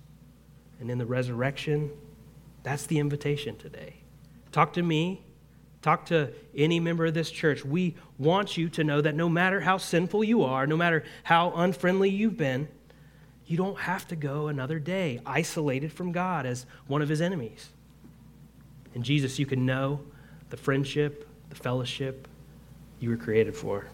and 0.79 0.89
in 0.89 0.98
the 0.98 1.05
resurrection, 1.05 1.91
that's 2.63 2.86
the 2.86 3.00
invitation 3.00 3.58
today. 3.58 3.96
Talk 4.51 4.73
to 4.73 4.83
me. 4.83 5.23
Talk 5.81 6.07
to 6.07 6.33
any 6.55 6.79
member 6.79 7.05
of 7.05 7.13
this 7.13 7.31
church. 7.31 7.63
We 7.63 7.95
want 8.17 8.57
you 8.57 8.67
to 8.69 8.83
know 8.83 8.99
that 8.99 9.15
no 9.15 9.29
matter 9.29 9.61
how 9.61 9.77
sinful 9.77 10.25
you 10.25 10.43
are, 10.43 10.67
no 10.67 10.75
matter 10.75 11.03
how 11.23 11.51
unfriendly 11.55 12.09
you've 12.09 12.35
been, 12.35 12.67
you 13.45 13.57
don't 13.57 13.79
have 13.79 14.07
to 14.09 14.15
go 14.15 14.47
another 14.47 14.77
day 14.77 15.21
isolated 15.25 15.91
from 15.91 16.11
God 16.11 16.45
as 16.45 16.65
one 16.87 17.01
of 17.01 17.09
his 17.09 17.21
enemies. 17.21 17.69
In 18.93 19.03
Jesus, 19.03 19.39
you 19.39 19.45
can 19.45 19.65
know 19.65 20.01
the 20.49 20.57
friendship, 20.57 21.27
the 21.49 21.55
fellowship, 21.55 22.27
you 22.99 23.09
were 23.09 23.17
created 23.17 23.55
for. 23.55 23.87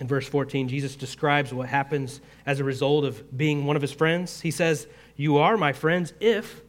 In 0.00 0.06
verse 0.06 0.28
14, 0.28 0.68
Jesus 0.68 0.96
describes 0.96 1.52
what 1.52 1.68
happens 1.68 2.20
as 2.46 2.60
a 2.60 2.64
result 2.64 3.04
of 3.04 3.36
being 3.36 3.66
one 3.66 3.76
of 3.76 3.82
his 3.82 3.92
friends. 3.92 4.40
He 4.40 4.50
says, 4.50 4.86
You 5.16 5.38
are 5.38 5.56
my 5.56 5.72
friends 5.72 6.12
if 6.20 6.62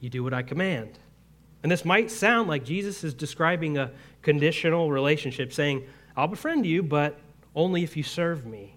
you 0.00 0.10
do 0.10 0.22
what 0.22 0.34
I 0.34 0.42
command. 0.42 0.98
And 1.62 1.72
this 1.72 1.84
might 1.84 2.10
sound 2.10 2.48
like 2.48 2.64
Jesus 2.64 3.02
is 3.02 3.14
describing 3.14 3.78
a 3.78 3.90
conditional 4.22 4.90
relationship, 4.90 5.52
saying, 5.52 5.84
I'll 6.16 6.28
befriend 6.28 6.66
you, 6.66 6.82
but 6.82 7.18
only 7.54 7.82
if 7.82 7.96
you 7.96 8.02
serve 8.02 8.46
me. 8.46 8.74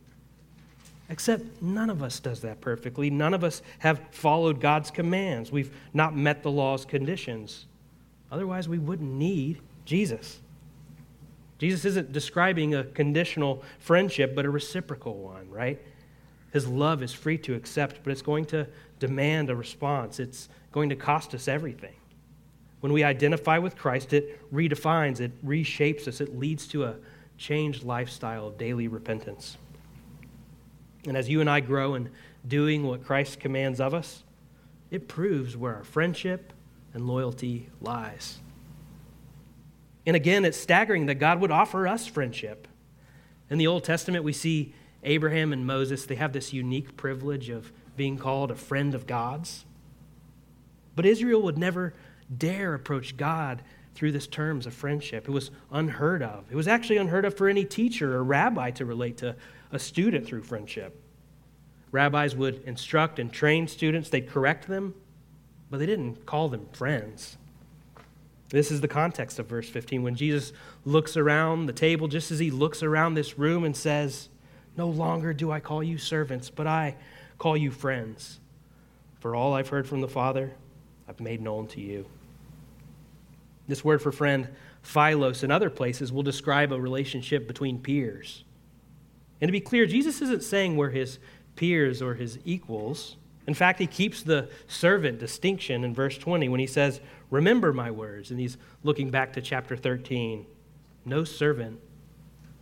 Except 1.10 1.62
none 1.62 1.90
of 1.90 2.04
us 2.04 2.20
does 2.20 2.42
that 2.42 2.62
perfectly. 2.62 3.10
None 3.10 3.34
of 3.34 3.44
us 3.44 3.62
have 3.80 4.00
followed 4.12 4.62
God's 4.62 4.92
commands. 4.92 5.52
We've 5.52 5.76
not 5.94 6.16
met 6.16 6.44
the 6.44 6.52
law's 6.52 6.86
conditions. 6.86 7.66
Otherwise, 8.32 8.70
we 8.70 8.78
wouldn't 8.78 9.12
need 9.12 9.60
Jesus. 9.86 10.40
Jesus 11.58 11.84
isn't 11.84 12.12
describing 12.12 12.76
a 12.76 12.84
conditional 12.84 13.64
friendship, 13.80 14.36
but 14.36 14.46
a 14.46 14.50
reciprocal 14.50 15.16
one, 15.18 15.50
right? 15.50 15.82
His 16.52 16.68
love 16.68 17.04
is 17.04 17.14
free 17.14 17.38
to 17.40 17.54
accept, 17.54 18.00
but 18.04 18.12
it's 18.12 18.22
going 18.22 18.46
to 18.46 18.68
demand 19.00 19.50
a 19.50 19.56
response. 19.56 20.20
It's 20.20 20.50
going 20.72 20.90
to 20.90 20.96
cost 20.96 21.34
us 21.34 21.48
everything. 21.48 21.94
When 22.80 22.94
we 22.94 23.04
identify 23.04 23.58
with 23.58 23.76
Christ, 23.76 24.14
it 24.14 24.52
redefines, 24.54 25.20
it 25.20 25.46
reshapes 25.46 26.08
us, 26.08 26.22
it 26.22 26.38
leads 26.38 26.68
to 26.68 26.86
a 26.86 26.96
changed 27.38 27.84
lifestyle 27.84 28.48
of 28.48 28.58
daily 28.58 28.88
repentance. 28.88 29.58
And 31.06 31.16
as 31.16 31.30
you 31.30 31.42
and 31.42 31.50
I 31.50 31.60
grow 31.60 31.96
in 31.96 32.10
doing 32.48 32.84
what 32.84 33.04
Christ 33.04 33.40
commands 33.40 33.80
of 33.80 33.94
us, 33.94 34.24
it 34.92 35.08
proves 35.08 35.56
where 35.56 35.76
our 35.76 35.84
friendship 35.84 36.54
and 36.94 37.08
loyalty 37.08 37.70
lies. 37.82 38.40
And 40.06 40.16
again, 40.16 40.46
it's 40.46 40.58
staggering 40.58 41.06
that 41.08 41.16
God 41.16 41.40
would 41.40 41.52
offer 41.52 41.88
us 41.88 42.08
friendship. 42.08 42.68
In 43.50 43.58
the 43.58 43.68
Old 43.68 43.84
Testament, 43.84 44.24
we 44.24 44.34
see 44.34 44.74
Abraham 45.04 45.54
and 45.54 45.66
Moses, 45.66 46.06
they 46.06 46.16
have 46.16 46.34
this 46.34 46.54
unique 46.54 46.98
privilege 46.98 47.50
of 47.50 47.72
being 47.96 48.18
called 48.18 48.52
a 48.52 48.56
friend 48.56 48.94
of 48.94 49.08
God's. 49.08 49.66
But 50.96 51.06
Israel 51.06 51.42
would 51.44 51.58
never 51.58 51.94
dare 52.36 52.74
approach 52.74 53.18
God 53.18 53.62
through 53.96 54.12
this 54.12 54.28
terms 54.28 54.66
of 54.66 54.74
friendship. 54.74 55.28
It 55.28 55.32
was 55.32 55.52
unheard 55.72 56.22
of. 56.22 56.46
It 56.50 56.56
was 56.56 56.68
actually 56.68 56.98
unheard 56.98 57.26
of 57.26 57.36
for 57.36 57.48
any 57.48 57.66
teacher 57.66 58.16
or 58.16 58.24
rabbi 58.24 58.72
to 58.72 58.86
relate 58.86 59.18
to 59.18 59.36
a 59.72 59.80
student 59.80 60.26
through 60.26 60.44
friendship. 60.44 61.02
Rabbis 61.92 62.36
would 62.36 62.64
instruct 62.66 63.20
and 63.20 63.32
train 63.32 63.68
students, 63.68 64.10
they'd 64.10 64.30
correct 64.30 64.68
them, 64.68 64.94
but 65.70 65.80
they 65.80 65.86
didn't 65.86 66.26
call 66.26 66.50
them 66.50 66.68
friends. 66.72 67.38
This 68.50 68.72
is 68.72 68.82
the 68.82 68.88
context 68.88 69.38
of 69.38 69.48
verse 69.48 69.70
15 69.70 70.02
when 70.02 70.16
Jesus 70.16 70.54
looks 70.86 71.16
around 71.18 71.66
the 71.66 71.74
table, 71.74 72.08
just 72.08 72.32
as 72.32 72.40
he 72.40 72.52
looks 72.52 72.82
around 72.82 73.14
this 73.14 73.38
room 73.38 73.64
and 73.64 73.76
says, 73.76 74.30
No 74.80 74.88
longer 74.88 75.34
do 75.34 75.52
I 75.52 75.60
call 75.60 75.84
you 75.84 75.98
servants, 75.98 76.50
but 76.50 76.66
I 76.66 76.96
call 77.38 77.58
you 77.58 77.70
friends. 77.70 78.40
For 79.20 79.36
all 79.36 79.54
I've 79.54 79.68
heard 79.68 79.86
from 79.86 80.00
the 80.00 80.08
Father, 80.08 80.54
I've 81.06 81.20
made 81.20 81.42
known 81.42 81.68
to 81.68 81.82
you. 81.82 82.06
This 83.68 83.84
word 83.84 84.02
for 84.02 84.14
friend, 84.14 84.48
philos, 84.82 85.44
in 85.44 85.52
other 85.52 85.70
places 85.70 86.14
will 86.14 86.24
describe 86.24 86.72
a 86.72 86.80
relationship 86.80 87.46
between 87.46 87.82
peers. 87.82 88.46
And 89.42 89.50
to 89.50 89.52
be 89.52 89.60
clear, 89.60 89.86
Jesus 89.86 90.22
isn't 90.22 90.44
saying 90.44 90.78
we're 90.78 90.92
his 90.92 91.20
peers 91.58 92.02
or 92.02 92.14
his 92.14 92.40
equals. 92.46 93.18
In 93.48 93.56
fact, 93.56 93.80
he 93.80 93.86
keeps 93.86 94.24
the 94.24 94.48
servant 94.70 95.20
distinction 95.20 95.84
in 95.84 95.94
verse 95.94 96.18
20 96.18 96.48
when 96.48 96.62
he 96.62 96.68
says, 96.68 97.02
Remember 97.30 97.74
my 97.74 97.92
words. 97.92 98.32
And 98.32 98.40
he's 98.40 98.58
looking 98.84 99.10
back 99.10 99.34
to 99.34 99.42
chapter 99.42 99.76
13. 99.76 100.46
No 101.04 101.26
servant, 101.26 101.82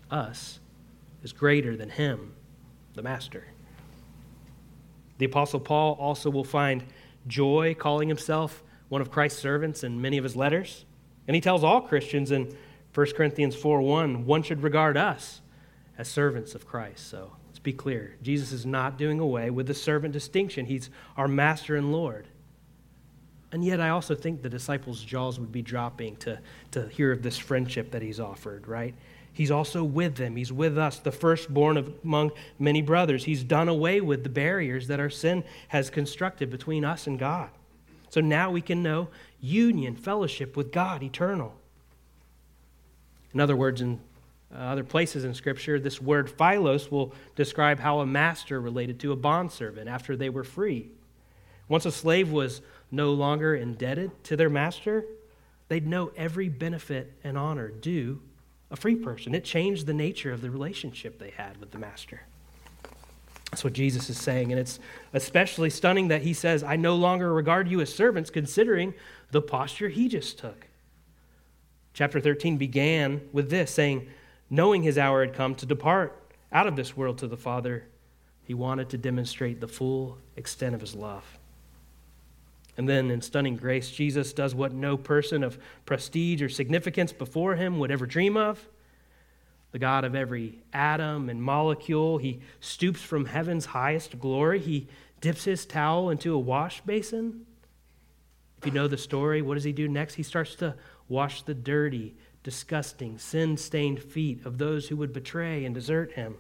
us, 0.10 0.60
is 1.28 1.34
greater 1.34 1.76
than 1.76 1.90
him, 1.90 2.32
the 2.94 3.02
master. 3.02 3.44
The 5.18 5.26
Apostle 5.26 5.60
Paul 5.60 5.98
also 6.00 6.30
will 6.30 6.46
find 6.46 6.86
joy 7.28 7.76
calling 7.78 8.08
himself 8.08 8.64
one 8.88 9.02
of 9.02 9.12
Christ's 9.12 9.42
servants 9.42 9.84
in 9.84 10.02
many 10.02 10.18
of 10.18 10.24
his 10.24 10.38
letters. 10.38 10.86
And 11.28 11.36
he 11.36 11.42
tells 11.42 11.66
all 11.66 11.82
Christians 11.82 12.32
in 12.32 12.56
1 12.94 13.08
Corinthians 13.18 13.58
4 13.58 13.82
1, 13.82 14.26
one 14.26 14.42
should 14.42 14.64
regard 14.64 14.96
us 14.96 15.42
as 15.98 16.08
servants 16.08 16.56
of 16.56 16.66
Christ. 16.66 17.10
So 17.10 17.34
let's 17.48 17.60
be 17.60 17.74
clear. 17.74 18.16
Jesus 18.22 18.54
is 18.54 18.66
not 18.66 18.98
doing 18.98 19.20
away 19.20 19.50
with 19.50 19.68
the 19.68 19.74
servant 19.74 20.14
distinction, 20.14 20.66
he's 20.66 20.90
our 21.18 21.28
master 21.28 21.76
and 21.76 21.92
Lord. 21.92 22.30
And 23.52 23.66
yet, 23.66 23.82
I 23.82 23.90
also 23.90 24.16
think 24.16 24.42
the 24.42 24.50
disciples' 24.50 25.04
jaws 25.04 25.40
would 25.40 25.52
be 25.52 25.62
dropping 25.62 26.16
to, 26.18 26.40
to 26.72 26.88
hear 26.88 27.12
of 27.12 27.22
this 27.22 27.38
friendship 27.38 27.92
that 27.92 28.02
he's 28.02 28.20
offered, 28.20 28.68
right? 28.68 28.96
He's 29.38 29.52
also 29.52 29.84
with 29.84 30.16
them. 30.16 30.36
He's 30.36 30.52
with 30.52 30.80
us, 30.80 30.98
the 30.98 31.12
firstborn 31.12 31.94
among 32.04 32.32
many 32.58 32.82
brothers. 32.82 33.26
He's 33.26 33.44
done 33.44 33.70
away 33.70 34.02
with 34.02 34.24
the 34.24 34.30
barriers 34.30 34.88
that 34.88 35.00
our 35.00 35.12
sin 35.12 35.44
has 35.68 35.92
constructed 35.92 36.50
between 36.50 36.84
us 36.84 37.06
and 37.06 37.20
God. 37.20 37.52
So 38.10 38.20
now 38.20 38.50
we 38.50 38.62
can 38.62 38.82
know 38.82 39.10
union, 39.40 39.96
fellowship 39.96 40.58
with 40.58 40.72
God, 40.72 41.04
eternal. 41.04 41.54
In 43.32 43.40
other 43.40 43.56
words, 43.56 43.80
in 43.80 44.00
uh, 44.52 44.58
other 44.58 44.84
places 44.84 45.24
in 45.24 45.36
Scripture, 45.36 45.80
this 45.80 46.02
word 46.02 46.32
philos 46.32 46.90
will 46.90 47.14
describe 47.36 47.80
how 47.80 48.00
a 48.00 48.08
master 48.08 48.60
related 48.60 49.00
to 49.02 49.12
a 49.12 49.16
bondservant 49.16 49.88
after 49.88 50.16
they 50.16 50.32
were 50.32 50.44
free. 50.44 50.90
Once 51.70 51.86
a 51.86 51.92
slave 51.92 52.32
was 52.32 52.62
no 52.90 53.14
longer 53.14 53.54
indebted 53.56 54.24
to 54.24 54.36
their 54.36 54.50
master, 54.50 55.06
they'd 55.68 55.86
know 55.86 56.12
every 56.18 56.50
benefit 56.50 57.14
and 57.24 57.38
honor 57.38 57.68
due 57.68 58.20
a 58.70 58.76
free 58.76 58.96
person. 58.96 59.34
It 59.34 59.44
changed 59.44 59.86
the 59.86 59.94
nature 59.94 60.32
of 60.32 60.42
the 60.42 60.52
relationship 60.52 61.20
they 61.20 61.32
had 61.32 61.58
with 61.58 61.72
the 61.72 61.80
master. 61.80 62.22
That's 63.52 63.64
what 63.64 63.74
Jesus 63.74 64.10
is 64.10 64.20
saying. 64.20 64.52
And 64.52 64.60
it's 64.60 64.80
especially 65.14 65.70
stunning 65.70 66.10
that 66.10 66.22
he 66.22 66.34
says, 66.34 66.64
I 66.64 66.76
no 66.76 66.96
longer 66.96 67.34
regard 67.34 67.70
you 67.70 67.80
as 67.80 67.94
servants, 67.94 68.30
considering 68.30 68.94
the 69.32 69.42
posture 69.42 69.90
he 69.90 70.10
just 70.10 70.38
took. 70.38 70.68
Chapter 71.94 72.20
13 72.20 72.58
began 72.58 73.22
with 73.32 73.50
this, 73.50 73.72
saying, 73.72 74.08
Knowing 74.50 74.84
his 74.84 74.98
hour 74.98 75.26
had 75.26 75.34
come 75.34 75.56
to 75.56 75.66
depart 75.66 76.22
out 76.52 76.68
of 76.68 76.76
this 76.76 76.96
world 76.96 77.18
to 77.18 77.28
the 77.28 77.38
Father, 77.38 77.86
he 78.44 78.54
wanted 78.54 78.90
to 78.90 78.98
demonstrate 78.98 79.60
the 79.60 79.68
full 79.68 80.18
extent 80.36 80.76
of 80.76 80.82
his 80.82 80.96
love. 80.96 81.37
And 82.78 82.88
then 82.88 83.10
in 83.10 83.22
stunning 83.22 83.56
grace, 83.56 83.90
Jesus 83.90 84.34
does 84.34 84.54
what 84.54 84.72
no 84.72 84.98
person 84.98 85.44
of 85.44 85.58
prestige 85.86 86.44
or 86.44 86.50
significance 86.50 87.12
before 87.12 87.56
him 87.56 87.80
would 87.80 87.92
ever 87.92 88.06
dream 88.06 88.38
of. 88.38 88.64
The 89.72 89.80
God 89.80 90.06
of 90.06 90.16
every 90.16 90.60
atom 90.72 91.30
and 91.30 91.42
molecule, 91.42 92.20
he 92.20 92.40
stoops 92.60 93.02
from 93.02 93.26
heaven's 93.26 93.66
highest 93.66 94.20
glory. 94.20 94.60
He 94.60 94.88
dips 95.20 95.44
his 95.44 95.66
towel 95.66 96.12
into 96.12 96.34
a 96.34 96.40
wash 96.40 96.82
basin. 96.82 97.46
If 98.60 98.68
you 98.68 98.72
know 98.72 98.88
the 98.88 98.98
story, 98.98 99.42
what 99.42 99.56
does 99.56 99.64
he 99.64 99.72
do 99.72 99.88
next? 99.88 100.14
He 100.14 100.24
starts 100.24 100.56
to 100.56 100.76
wash 101.10 101.42
the 101.42 101.54
dirty, 101.54 102.16
disgusting, 102.44 103.18
sin 103.18 103.58
stained 103.58 104.02
feet 104.02 104.46
of 104.46 104.58
those 104.58 104.88
who 104.88 104.98
would 104.98 105.14
betray 105.14 105.66
and 105.66 105.74
desert 105.76 106.14
him. 106.14 106.36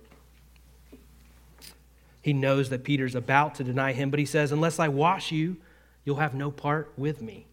He 2.22 2.34
knows 2.34 2.70
that 2.70 2.84
Peter's 2.84 3.15
about 3.15 3.56
to 3.56 3.63
deny 3.63 3.94
him, 3.94 4.10
but 4.10 4.20
he 4.20 4.25
says, 4.25 4.51
Unless 4.51 4.79
I 4.79 4.88
wash 4.88 5.32
you, 5.32 5.58
you'll 6.08 6.16
have 6.16 6.34
no 6.34 6.50
part 6.50 6.90
with 6.96 7.22
me. 7.22 7.46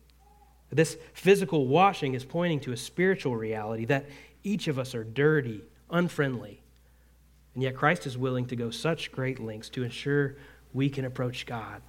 This 0.71 0.97
physical 1.13 1.67
washing 1.67 2.15
is 2.15 2.25
pointing 2.25 2.61
to 2.61 2.71
a 2.71 2.77
spiritual 2.77 3.35
reality 3.35 3.85
that 3.87 4.07
each 4.45 4.69
of 4.69 4.79
us 4.79 4.95
are 4.95 5.03
dirty, 5.03 5.65
unfriendly. 5.91 6.61
And 7.55 7.65
yet 7.65 7.75
Christ 7.75 8.07
is 8.07 8.17
willing 8.17 8.47
to 8.47 8.55
go 8.55 8.71
such 8.71 9.11
great 9.11 9.41
lengths 9.41 9.71
to 9.71 9.83
ensure 9.83 10.37
we 10.73 10.89
can 10.89 11.05
approach 11.05 11.47
God 11.47 11.83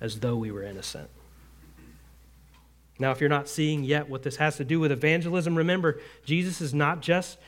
as 0.00 0.18
though 0.18 0.34
we 0.34 0.50
were 0.50 0.64
innocent. 0.64 1.08
Now, 2.98 3.12
if 3.12 3.20
you're 3.20 3.30
not 3.30 3.48
seeing 3.48 3.84
yet 3.84 4.08
what 4.08 4.24
this 4.24 4.36
has 4.36 4.56
to 4.56 4.64
do 4.64 4.80
with 4.80 4.90
evangelism, 4.90 5.56
remember, 5.56 6.00
Jesus 6.24 6.60
is 6.60 6.74
not 6.74 7.00
just 7.00 7.38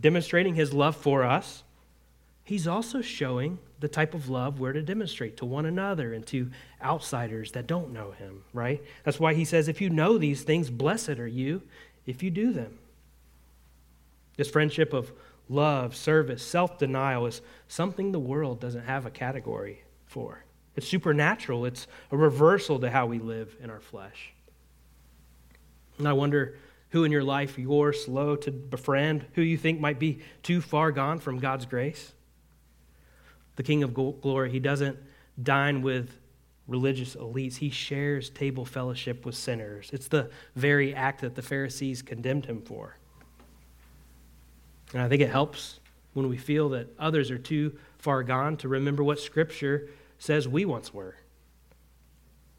demonstrating 0.00 0.56
his 0.56 0.72
love 0.72 0.96
for 0.96 1.22
us, 1.22 1.62
he's 2.44 2.66
also 2.66 3.00
showing 3.00 3.58
the 3.80 3.88
type 3.88 4.14
of 4.14 4.28
love 4.28 4.60
we're 4.60 4.72
to 4.72 4.82
demonstrate 4.82 5.38
to 5.38 5.44
one 5.44 5.66
another 5.66 6.12
and 6.12 6.26
to 6.26 6.50
outsiders 6.82 7.52
that 7.52 7.66
don't 7.66 7.92
know 7.92 8.12
him, 8.12 8.44
right? 8.52 8.82
That's 9.02 9.18
why 9.18 9.34
he 9.34 9.44
says, 9.44 9.66
if 9.66 9.80
you 9.80 9.90
know 9.90 10.18
these 10.18 10.42
things, 10.42 10.70
blessed 10.70 11.18
are 11.18 11.26
you 11.26 11.62
if 12.06 12.22
you 12.22 12.30
do 12.30 12.52
them. 12.52 12.78
This 14.36 14.50
friendship 14.50 14.92
of 14.92 15.12
love, 15.48 15.96
service, 15.96 16.42
self 16.42 16.78
denial 16.78 17.26
is 17.26 17.40
something 17.68 18.12
the 18.12 18.18
world 18.18 18.60
doesn't 18.60 18.84
have 18.84 19.06
a 19.06 19.10
category 19.10 19.82
for. 20.06 20.44
It's 20.76 20.88
supernatural, 20.88 21.66
it's 21.66 21.86
a 22.10 22.16
reversal 22.16 22.80
to 22.80 22.90
how 22.90 23.06
we 23.06 23.18
live 23.18 23.56
in 23.62 23.70
our 23.70 23.80
flesh. 23.80 24.32
And 25.98 26.08
I 26.08 26.12
wonder 26.12 26.56
who 26.90 27.04
in 27.04 27.12
your 27.12 27.22
life 27.22 27.58
you're 27.58 27.92
slow 27.92 28.34
to 28.36 28.50
befriend, 28.50 29.26
who 29.34 29.42
you 29.42 29.56
think 29.56 29.80
might 29.80 29.98
be 29.98 30.20
too 30.42 30.60
far 30.60 30.90
gone 30.90 31.20
from 31.20 31.38
God's 31.38 31.66
grace 31.66 32.12
the 33.56 33.62
King 33.62 33.82
of 33.82 33.94
glory, 33.94 34.50
he 34.50 34.58
doesn't 34.58 34.98
dine 35.42 35.82
with 35.82 36.16
religious 36.66 37.14
elites. 37.16 37.56
He 37.56 37.70
shares 37.70 38.30
table 38.30 38.64
fellowship 38.64 39.24
with 39.24 39.34
sinners. 39.34 39.90
It's 39.92 40.08
the 40.08 40.30
very 40.56 40.94
act 40.94 41.20
that 41.20 41.34
the 41.34 41.42
Pharisees 41.42 42.02
condemned 42.02 42.46
him 42.46 42.62
for. 42.62 42.96
And 44.92 45.02
I 45.02 45.08
think 45.08 45.22
it 45.22 45.30
helps 45.30 45.80
when 46.14 46.28
we 46.28 46.36
feel 46.36 46.70
that 46.70 46.88
others 46.98 47.30
are 47.30 47.38
too 47.38 47.76
far 47.98 48.22
gone 48.22 48.56
to 48.58 48.68
remember 48.68 49.02
what 49.02 49.18
Scripture 49.18 49.88
says 50.18 50.48
we 50.48 50.64
once 50.64 50.94
were. 50.94 51.16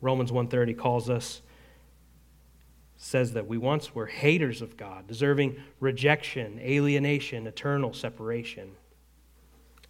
Romans 0.01 0.31
1:30 0.31 0.73
calls 0.73 1.09
us 1.09 1.41
says 2.97 3.33
that 3.33 3.47
we 3.47 3.57
once 3.57 3.93
were 3.93 4.05
haters 4.05 4.61
of 4.61 4.77
God, 4.77 5.07
deserving 5.07 5.61
rejection, 5.79 6.59
alienation, 6.59 7.45
eternal 7.45 7.93
separation 7.93 8.71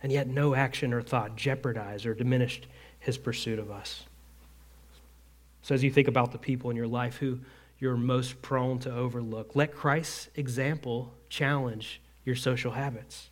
and 0.06 0.12
yet 0.12 0.28
no 0.28 0.54
action 0.54 0.94
or 0.94 1.02
thought 1.02 1.36
jeopardized 1.36 2.06
or 2.06 2.14
diminished 2.14 2.68
his 3.00 3.18
pursuit 3.18 3.58
of 3.58 3.72
us. 3.72 4.04
So, 5.64 5.74
as 5.74 5.84
you 5.84 5.90
think 5.90 6.08
about 6.08 6.32
the 6.32 6.38
people 6.38 6.70
in 6.70 6.76
your 6.76 6.86
life 6.86 7.18
who 7.18 7.40
you're 7.80 7.98
most 7.98 8.40
prone 8.44 8.78
to 8.82 8.94
overlook, 8.94 9.56
let 9.56 9.74
Christ's 9.74 10.30
example 10.36 11.12
challenge 11.28 12.02
your 12.24 12.36
social 12.36 12.74
habits. 12.74 13.32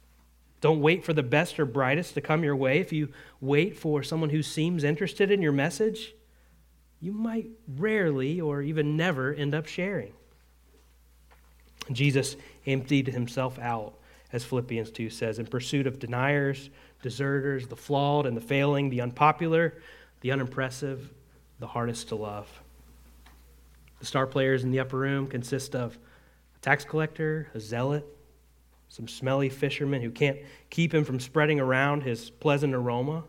Don't 0.61 0.81
wait 0.81 1.05
for 1.05 1.13
the 1.13 1.21
best 1.21 1.59
or 1.59 1.65
brightest 1.67 2.15
to 2.15 2.21
come 2.21 2.43
your 2.43 2.55
way. 2.55 2.79
If 2.79 2.91
you 2.91 3.09
wait 3.39 3.77
for 3.77 4.01
someone 4.01 4.31
who 4.31 4.41
seems 4.41 4.83
interested 4.83 5.29
in 5.29 5.43
your 5.43 5.51
message, 5.51 6.15
you 6.99 7.11
might 7.11 7.51
rarely 7.67 8.41
or 8.41 8.63
even 8.63 8.97
never 8.97 9.31
end 9.31 9.53
up 9.53 9.67
sharing. 9.67 10.13
Jesus 11.91 12.35
emptied 12.65 13.09
himself 13.09 13.59
out 13.59 13.93
as 14.33 14.43
Philippians 14.43 14.89
2 14.89 15.11
says, 15.11 15.37
in 15.37 15.45
pursuit 15.45 15.85
of 15.85 15.99
deniers, 15.99 16.71
deserters, 17.03 17.67
the 17.67 17.75
flawed 17.75 18.25
and 18.25 18.35
the 18.35 18.41
failing, 18.41 18.89
the 18.89 18.99
unpopular, 19.01 19.75
the 20.21 20.31
unimpressive, 20.31 21.13
the 21.59 21.67
hardest 21.67 22.09
to 22.09 22.15
love. 22.15 22.49
The 23.99 24.07
star 24.07 24.25
players 24.25 24.63
in 24.63 24.71
the 24.71 24.79
upper 24.79 24.97
room 24.97 25.27
consist 25.27 25.75
of 25.75 25.97
a 26.55 26.59
tax 26.59 26.83
collector, 26.83 27.47
a 27.53 27.59
zealot, 27.59 28.05
some 28.89 29.07
smelly 29.07 29.49
fisherman 29.49 30.01
who 30.01 30.11
can't 30.11 30.39
keep 30.69 30.93
him 30.93 31.05
from 31.05 31.19
spreading 31.19 31.59
around 31.59 32.01
his 32.01 32.29
pleasant 32.29 32.73
aroma. 32.73 33.23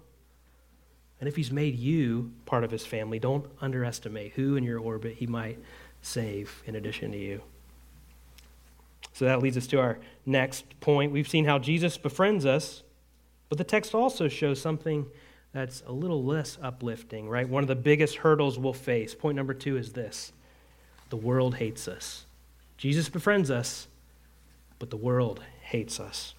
And 1.20 1.28
if 1.28 1.36
he's 1.36 1.50
made 1.50 1.78
you 1.78 2.32
part 2.44 2.64
of 2.64 2.70
his 2.70 2.84
family, 2.84 3.18
don't 3.18 3.46
underestimate 3.60 4.32
who 4.32 4.56
in 4.56 4.64
your 4.64 4.78
orbit 4.78 5.16
he 5.16 5.26
might 5.26 5.58
save 6.02 6.62
in 6.66 6.76
addition 6.76 7.12
to 7.12 7.18
you. 7.18 7.42
So 9.14 9.24
that 9.24 9.40
leads 9.40 9.56
us 9.56 9.68
to 9.68 9.80
our 9.80 9.98
next 10.26 10.78
point. 10.80 11.12
We've 11.12 11.28
seen 11.28 11.44
how 11.44 11.58
Jesus 11.58 11.96
befriends 11.96 12.44
us, 12.44 12.82
but 13.48 13.58
the 13.58 13.64
text 13.64 13.94
also 13.94 14.26
shows 14.28 14.60
something 14.60 15.06
that's 15.52 15.84
a 15.86 15.92
little 15.92 16.24
less 16.24 16.58
uplifting, 16.60 17.28
right? 17.28 17.48
One 17.48 17.62
of 17.62 17.68
the 17.68 17.76
biggest 17.76 18.16
hurdles 18.16 18.58
we'll 18.58 18.72
face. 18.72 19.14
Point 19.14 19.36
number 19.36 19.54
two 19.54 19.76
is 19.76 19.92
this 19.92 20.32
the 21.10 21.16
world 21.16 21.54
hates 21.54 21.86
us. 21.86 22.26
Jesus 22.76 23.08
befriends 23.08 23.52
us, 23.52 23.86
but 24.80 24.90
the 24.90 24.96
world 24.96 25.40
hates 25.62 26.00
us. 26.00 26.34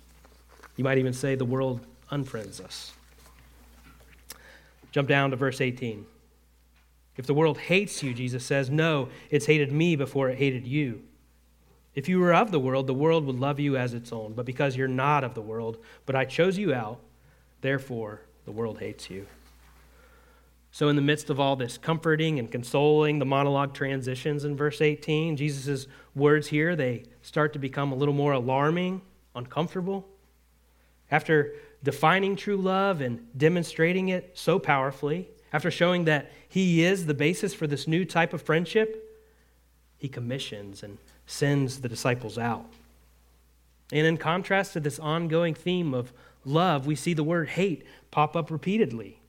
You 0.75 0.83
might 0.83 0.97
even 0.97 1.13
say 1.13 1.35
the 1.35 1.45
world 1.45 1.79
unfriends 2.11 2.59
us. 2.59 2.91
Jump 4.91 5.07
down 5.07 5.31
to 5.31 5.37
verse 5.37 5.61
18. 5.61 6.05
If 7.15 7.25
the 7.25 7.33
world 7.33 7.57
hates 7.57 8.03
you, 8.03 8.13
Jesus 8.13 8.43
says, 8.43 8.69
no, 8.69 9.07
it's 9.29 9.45
hated 9.45 9.71
me 9.71 9.95
before 9.95 10.29
it 10.29 10.37
hated 10.37 10.67
you. 10.67 11.03
If 11.95 12.09
you 12.09 12.19
were 12.19 12.33
of 12.33 12.51
the 12.51 12.59
world, 12.59 12.87
the 12.87 12.93
world 12.93 13.25
would 13.25 13.39
love 13.39 13.59
you 13.59 13.77
as 13.77 13.93
its 13.93 14.11
own. 14.11 14.33
But 14.33 14.45
because 14.45 14.75
you're 14.75 14.87
not 14.87 15.23
of 15.23 15.33
the 15.33 15.41
world, 15.41 15.77
but 16.05 16.15
I 16.15 16.25
chose 16.25 16.57
you 16.57 16.73
out, 16.73 16.99
therefore 17.61 18.21
the 18.43 18.51
world 18.51 18.79
hates 18.79 19.09
you. 19.09 19.25
So, 20.71 20.89
in 20.89 20.97
the 20.97 21.01
midst 21.01 21.29
of 21.29 21.39
all 21.39 21.55
this 21.55 21.77
comforting 21.77 22.37
and 22.37 22.51
consoling, 22.51 23.19
the 23.19 23.25
monologue 23.25 23.73
transitions 23.73 24.43
in 24.43 24.57
verse 24.57 24.81
18. 24.81 25.37
Jesus' 25.37 25.87
words 26.13 26.47
here, 26.47 26.75
they 26.75 27.03
start 27.21 27.53
to 27.53 27.59
become 27.59 27.93
a 27.93 27.95
little 27.95 28.13
more 28.13 28.33
alarming, 28.33 29.01
uncomfortable. 29.33 30.05
After 31.09 31.53
defining 31.81 32.35
true 32.35 32.57
love 32.57 32.99
and 32.99 33.25
demonstrating 33.37 34.09
it 34.09 34.31
so 34.33 34.59
powerfully, 34.59 35.29
after 35.53 35.71
showing 35.71 36.03
that 36.05 36.29
he 36.49 36.83
is 36.83 37.05
the 37.05 37.13
basis 37.13 37.53
for 37.53 37.67
this 37.67 37.87
new 37.87 38.03
type 38.03 38.33
of 38.33 38.41
friendship, 38.41 39.01
he 39.97 40.09
commissions 40.09 40.83
and 40.83 40.97
sends 41.25 41.81
the 41.81 41.89
disciples 41.89 42.37
out. 42.37 42.65
And 43.91 44.05
in 44.05 44.17
contrast 44.17 44.73
to 44.73 44.79
this 44.79 44.99
ongoing 44.99 45.53
theme 45.53 45.93
of 45.93 46.11
love, 46.43 46.85
we 46.87 46.95
see 46.95 47.13
the 47.13 47.23
word 47.23 47.49
hate 47.49 47.85
pop 48.11 48.35
up 48.35 48.49
repeatedly. 48.49 49.19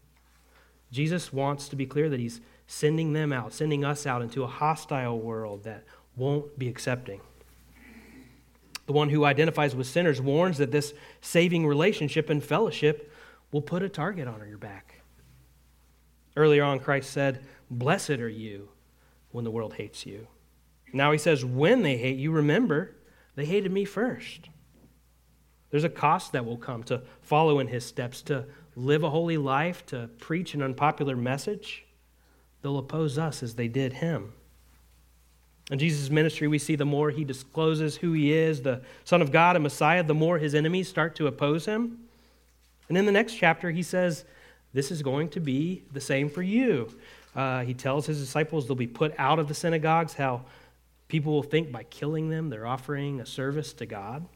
Jesus 0.91 1.33
wants 1.33 1.69
to 1.69 1.77
be 1.77 1.87
clear 1.87 2.09
that 2.09 2.21
he's 2.21 2.41
sending 2.67 3.13
them 3.13 3.33
out, 3.33 3.53
sending 3.53 3.85
us 3.85 4.07
out 4.07 4.23
into 4.23 4.43
a 4.43 4.47
hostile 4.47 5.19
world 5.19 5.65
that 5.65 5.85
won't 6.17 6.59
be 6.59 6.69
accepting. 6.69 7.21
The 8.87 8.93
one 8.93 9.09
who 9.09 9.25
identifies 9.25 9.75
with 9.75 9.87
sinners 9.87 10.21
warns 10.21 10.59
that 10.59 10.71
this 10.71 10.95
saving 11.21 11.67
relationship 11.67 12.31
and 12.31 12.43
fellowship 12.43 13.13
will 13.51 13.63
put 13.63 13.83
a 13.83 13.89
target 13.89 14.29
on 14.29 14.47
your 14.49 14.59
back. 14.59 15.03
Earlier 16.37 16.63
on, 16.63 16.79
Christ 16.79 17.11
said, 17.11 17.45
Blessed 17.71 18.11
are 18.11 18.29
you 18.29 18.69
when 19.33 19.45
the 19.45 19.51
world 19.51 19.75
hates 19.75 20.07
you. 20.07 20.29
Now 20.92 21.12
he 21.12 21.18
says, 21.18 21.44
When 21.44 21.83
they 21.83 21.96
hate 21.96 22.18
you, 22.18 22.31
remember, 22.31 22.94
they 23.35 23.44
hated 23.44 23.72
me 23.72 23.85
first. 23.85 24.49
There's 25.70 25.85
a 25.85 25.88
cost 25.88 26.33
that 26.33 26.46
will 26.46 26.57
come 26.57 26.83
to 26.85 27.03
follow 27.20 27.59
in 27.59 27.68
his 27.68 27.85
steps, 27.85 28.22
to 28.22 28.46
live 28.77 29.03
a 29.03 29.11
holy 29.11 29.38
life, 29.38 29.85
to 29.87 30.09
preach 30.18 30.55
an 30.55 30.62
unpopular 30.62 31.16
message, 31.16 31.85
they'll 32.62 32.79
oppose 32.79 33.18
us 33.18 33.42
as 33.42 33.55
they 33.55 33.68
did 33.68 33.94
him. 33.94 34.33
In 35.70 35.79
Jesus' 35.79 36.11
ministry, 36.11 36.46
we 36.46 36.59
see 36.59 36.77
the 36.77 36.85
more 36.85 37.11
he 37.11 37.25
discloses 37.25 37.96
who 37.96 38.12
he 38.12 38.33
is, 38.33 38.62
the 38.62 38.83
Son 39.05 39.20
of 39.20 39.33
God 39.33 39.57
and 39.57 39.62
Messiah, 39.62 40.05
the 40.05 40.14
more 40.14 40.38
his 40.38 40.55
enemies 40.55 40.88
start 40.88 41.16
to 41.16 41.27
oppose 41.27 41.66
him. 41.66 41.99
And 42.88 42.96
in 42.96 43.07
the 43.07 43.12
next 43.12 43.35
chapter, 43.35 43.70
he 43.70 43.83
says, 43.83 44.25
This 44.72 44.92
is 44.92 45.03
going 45.03 45.31
to 45.31 45.40
be 45.40 45.83
the 45.92 46.01
same 46.01 46.29
for 46.29 46.42
you. 46.42 46.96
Uh, 47.35 47.62
he 47.62 47.75
tells 47.75 48.07
his 48.07 48.20
disciples 48.20 48.66
they'll 48.66 48.77
be 48.77 48.87
put 48.87 49.12
out 49.18 49.38
of 49.40 49.49
the 49.49 49.55
synagogues, 49.55 50.14
how 50.14 50.44
people 51.09 51.33
will 51.33 51.42
think 51.42 51.71
by 51.71 51.85
killing 51.85 52.31
them 52.31 52.51
they're 52.51 52.66
offering 52.66 53.21
a 53.21 53.27
service 53.27 53.73
to 53.75 53.87
God. 53.87 54.27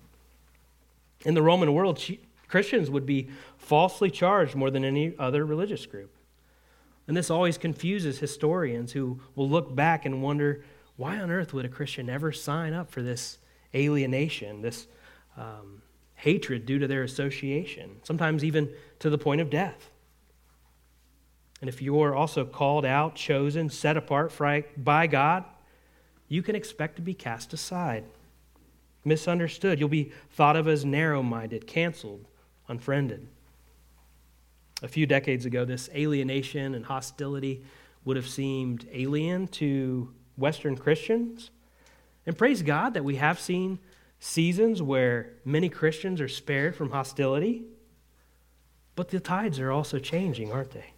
In 1.24 1.34
the 1.34 1.42
Roman 1.42 1.74
world, 1.74 2.02
Christians 2.48 2.90
would 2.90 3.06
be 3.06 3.28
falsely 3.58 4.10
charged 4.10 4.54
more 4.54 4.70
than 4.70 4.84
any 4.84 5.14
other 5.18 5.44
religious 5.44 5.86
group. 5.86 6.14
And 7.06 7.16
this 7.16 7.30
always 7.30 7.58
confuses 7.58 8.18
historians 8.18 8.92
who 8.92 9.20
will 9.34 9.48
look 9.48 9.74
back 9.74 10.06
and 10.06 10.22
wonder 10.22 10.64
why 10.96 11.18
on 11.18 11.30
earth 11.30 11.52
would 11.52 11.64
a 11.64 11.68
Christian 11.68 12.08
ever 12.08 12.30
sign 12.30 12.72
up 12.72 12.90
for 12.90 13.02
this 13.02 13.38
alienation, 13.74 14.62
this 14.62 14.86
um, 15.36 15.82
hatred 16.14 16.66
due 16.66 16.78
to 16.78 16.86
their 16.86 17.02
association, 17.02 17.96
sometimes 18.02 18.44
even 18.44 18.70
to 18.98 19.10
the 19.10 19.18
point 19.18 19.40
of 19.40 19.50
death? 19.50 19.90
And 21.60 21.68
if 21.68 21.82
you're 21.82 22.14
also 22.14 22.44
called 22.44 22.84
out, 22.84 23.16
chosen, 23.16 23.68
set 23.68 23.96
apart 23.96 24.32
by 24.76 25.06
God, 25.06 25.44
you 26.30 26.42
can 26.42 26.54
expect 26.54 26.94
to 26.94 27.02
be 27.02 27.12
cast 27.12 27.52
aside, 27.52 28.04
misunderstood. 29.04 29.80
You'll 29.80 29.88
be 29.88 30.12
thought 30.30 30.54
of 30.54 30.68
as 30.68 30.84
narrow 30.84 31.24
minded, 31.24 31.66
canceled, 31.66 32.24
unfriended. 32.68 33.26
A 34.80 34.88
few 34.88 35.06
decades 35.06 35.44
ago, 35.44 35.64
this 35.64 35.90
alienation 35.92 36.74
and 36.74 36.86
hostility 36.86 37.64
would 38.04 38.16
have 38.16 38.28
seemed 38.28 38.86
alien 38.92 39.48
to 39.48 40.14
Western 40.36 40.76
Christians. 40.76 41.50
And 42.24 42.38
praise 42.38 42.62
God 42.62 42.94
that 42.94 43.04
we 43.04 43.16
have 43.16 43.40
seen 43.40 43.80
seasons 44.20 44.80
where 44.80 45.32
many 45.44 45.68
Christians 45.68 46.20
are 46.20 46.28
spared 46.28 46.76
from 46.76 46.92
hostility. 46.92 47.64
But 48.94 49.08
the 49.08 49.18
tides 49.18 49.58
are 49.58 49.72
also 49.72 49.98
changing, 49.98 50.52
aren't 50.52 50.70
they? 50.70 50.92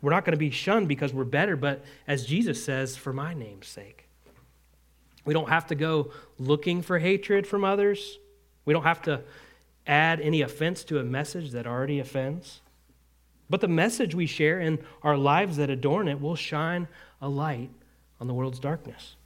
We're 0.00 0.12
not 0.12 0.24
going 0.24 0.32
to 0.32 0.38
be 0.38 0.50
shunned 0.50 0.88
because 0.88 1.12
we're 1.12 1.24
better, 1.24 1.56
but 1.56 1.84
as 2.06 2.24
Jesus 2.24 2.64
says, 2.64 2.96
for 2.96 3.12
my 3.12 3.34
name's 3.34 3.68
sake. 3.68 4.08
We 5.24 5.34
don't 5.34 5.48
have 5.48 5.66
to 5.68 5.74
go 5.74 6.12
looking 6.38 6.82
for 6.82 6.98
hatred 6.98 7.46
from 7.46 7.64
others. 7.64 8.18
We 8.64 8.72
don't 8.72 8.84
have 8.84 9.02
to 9.02 9.22
add 9.86 10.20
any 10.20 10.42
offense 10.42 10.84
to 10.84 10.98
a 10.98 11.04
message 11.04 11.50
that 11.52 11.66
already 11.66 11.98
offends. 11.98 12.60
But 13.50 13.60
the 13.60 13.68
message 13.68 14.14
we 14.14 14.26
share 14.26 14.58
and 14.60 14.78
our 15.02 15.16
lives 15.16 15.56
that 15.58 15.70
adorn 15.70 16.08
it 16.08 16.20
will 16.20 16.36
shine 16.36 16.88
a 17.20 17.28
light 17.28 17.70
on 18.20 18.26
the 18.26 18.34
world's 18.34 18.58
darkness. 18.58 19.16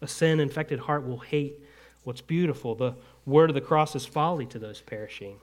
A 0.00 0.06
sin 0.06 0.40
infected 0.40 0.80
heart 0.80 1.06
will 1.06 1.18
hate 1.18 1.58
what's 2.04 2.20
beautiful. 2.20 2.74
The 2.74 2.94
word 3.24 3.50
of 3.50 3.54
the 3.54 3.60
cross 3.60 3.96
is 3.96 4.06
folly 4.06 4.46
to 4.46 4.58
those 4.58 4.80
perishing. 4.80 5.38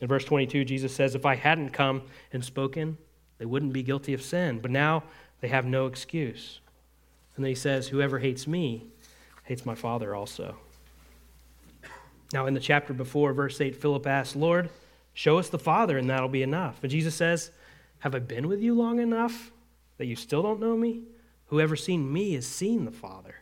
In 0.00 0.08
verse 0.08 0.24
22, 0.24 0.64
Jesus 0.64 0.94
says, 0.94 1.14
If 1.14 1.26
I 1.26 1.34
hadn't 1.34 1.70
come 1.70 2.02
and 2.32 2.44
spoken, 2.44 2.96
they 3.38 3.44
wouldn't 3.44 3.72
be 3.72 3.82
guilty 3.82 4.14
of 4.14 4.22
sin. 4.22 4.60
But 4.60 4.70
now 4.70 5.02
they 5.40 5.48
have 5.48 5.66
no 5.66 5.86
excuse. 5.86 6.60
And 7.38 7.44
then 7.44 7.50
he 7.50 7.54
says, 7.54 7.86
Whoever 7.86 8.18
hates 8.18 8.48
me 8.48 8.88
hates 9.44 9.64
my 9.64 9.76
Father 9.76 10.12
also. 10.12 10.56
Now, 12.32 12.46
in 12.46 12.54
the 12.54 12.58
chapter 12.58 12.92
before, 12.92 13.32
verse 13.32 13.60
8, 13.60 13.76
Philip 13.76 14.08
asks, 14.08 14.34
Lord, 14.34 14.70
show 15.14 15.38
us 15.38 15.48
the 15.48 15.56
Father, 15.56 15.96
and 15.96 16.10
that'll 16.10 16.28
be 16.28 16.42
enough. 16.42 16.80
And 16.82 16.90
Jesus 16.90 17.14
says, 17.14 17.52
Have 18.00 18.16
I 18.16 18.18
been 18.18 18.48
with 18.48 18.60
you 18.60 18.74
long 18.74 18.98
enough 18.98 19.52
that 19.98 20.06
you 20.06 20.16
still 20.16 20.42
don't 20.42 20.58
know 20.58 20.76
me? 20.76 21.04
Whoever 21.46 21.76
seen 21.76 22.12
me 22.12 22.32
has 22.32 22.44
seen 22.44 22.84
the 22.84 22.90
Father. 22.90 23.36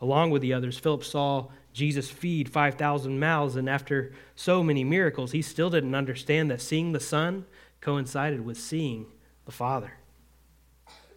Along 0.00 0.32
with 0.32 0.42
the 0.42 0.54
others, 0.54 0.76
Philip 0.76 1.04
saw 1.04 1.50
Jesus 1.72 2.10
feed 2.10 2.48
5,000 2.48 3.16
mouths, 3.16 3.54
and 3.54 3.70
after 3.70 4.12
so 4.34 4.60
many 4.64 4.82
miracles, 4.82 5.30
he 5.30 5.40
still 5.40 5.70
didn't 5.70 5.94
understand 5.94 6.50
that 6.50 6.60
seeing 6.60 6.90
the 6.90 6.98
Son 6.98 7.46
coincided 7.80 8.44
with 8.44 8.58
seeing 8.58 9.06
the 9.44 9.52
Father. 9.52 9.92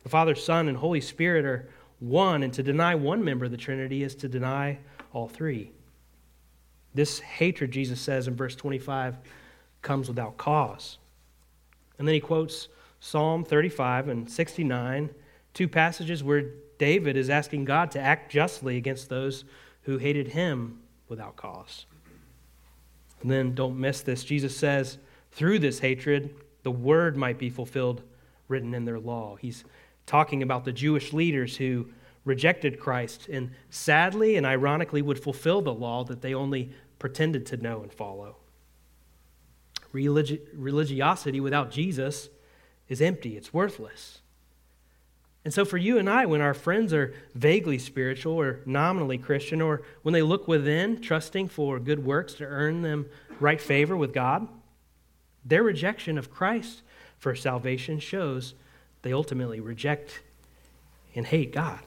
The 0.08 0.12
Father, 0.12 0.36
Son, 0.36 0.70
and 0.70 0.78
Holy 0.78 1.02
Spirit 1.02 1.44
are 1.44 1.68
one, 2.00 2.42
and 2.42 2.54
to 2.54 2.64
deny 2.64 2.96
one 2.96 3.26
member 3.26 3.44
of 3.44 3.52
the 3.52 3.58
Trinity 3.58 4.04
is 4.04 4.16
to 4.16 4.30
deny 4.30 4.78
all 5.12 5.28
three. 5.28 5.74
This 6.94 7.20
hatred, 7.20 7.72
Jesus 7.72 8.00
says 8.00 8.26
in 8.26 8.34
verse 8.34 8.56
25, 8.56 9.18
comes 9.82 10.08
without 10.08 10.38
cause. 10.38 10.98
And 12.00 12.08
then 12.08 12.14
he 12.14 12.22
quotes 12.22 12.70
Psalm 13.02 13.44
35 13.44 14.08
and 14.08 14.32
69, 14.32 15.10
two 15.54 15.68
passages 15.68 16.24
where 16.24 16.52
David 16.78 17.18
is 17.18 17.30
asking 17.30 17.66
God 17.66 17.92
to 17.92 18.00
act 18.00 18.32
justly 18.32 18.78
against 18.78 19.10
those 19.10 19.44
who 19.82 19.98
hated 19.98 20.30
him 20.30 20.80
without 21.10 21.36
cause. 21.36 21.86
And 23.22 23.30
then 23.30 23.54
don't 23.56 23.78
miss 23.78 24.00
this. 24.04 24.24
Jesus 24.24 24.56
says, 24.56 25.00
through 25.34 25.60
this 25.60 25.80
hatred, 25.80 26.34
the 26.64 26.72
word 26.72 27.18
might 27.18 27.38
be 27.38 27.50
fulfilled 27.50 28.04
written 28.48 28.74
in 28.74 28.86
their 28.86 29.00
law. 29.00 29.36
He's 29.36 29.66
talking 30.08 30.42
about 30.42 30.66
the 30.66 30.72
Jewish 30.72 31.14
leaders 31.14 31.58
who 31.58 31.90
rejected 32.26 32.80
Christ 32.80 33.28
and 33.30 33.52
sadly 33.70 34.36
and 34.36 34.46
ironically 34.46 35.02
would 35.02 35.22
fulfill 35.22 35.62
the 35.62 35.74
law 35.74 36.04
that 36.06 36.22
they 36.22 36.34
only 36.34 36.72
pretended 36.98 37.46
to 37.48 37.58
know 37.58 37.84
and 37.84 37.94
follow. 37.94 38.38
Religi- 39.94 40.42
religiosity 40.54 41.40
without 41.40 41.72
Jesus 41.72 42.30
is 42.90 43.02
empty, 43.02 43.38
it's 43.38 43.54
worthless. 43.54 44.20
And 45.46 45.54
so, 45.54 45.64
for 45.64 45.78
you 45.78 45.98
and 45.98 46.10
I, 46.10 46.26
when 46.26 46.42
our 46.42 46.54
friends 46.54 46.94
are 46.94 47.14
vaguely 47.34 47.78
spiritual 47.78 48.34
or 48.34 48.60
nominally 48.66 49.18
Christian, 49.18 49.62
or 49.62 49.82
when 50.02 50.12
they 50.12 50.22
look 50.22 50.46
within, 50.46 51.00
trusting 51.00 51.48
for 51.48 51.80
good 51.80 52.04
works 52.04 52.34
to 52.36 52.44
earn 52.44 52.82
them 52.82 53.06
right 53.40 53.62
favor 53.62 53.96
with 53.96 54.14
God, 54.14 54.50
their 55.46 55.64
rejection 55.64 56.18
of 56.18 56.30
Christ 56.30 56.82
for 57.18 57.34
salvation 57.34 58.00
shows 58.00 58.56
they 59.08 59.14
ultimately 59.14 59.62
reject 59.62 60.20
and 61.16 61.26
hate 61.26 61.54
God. 61.54 61.80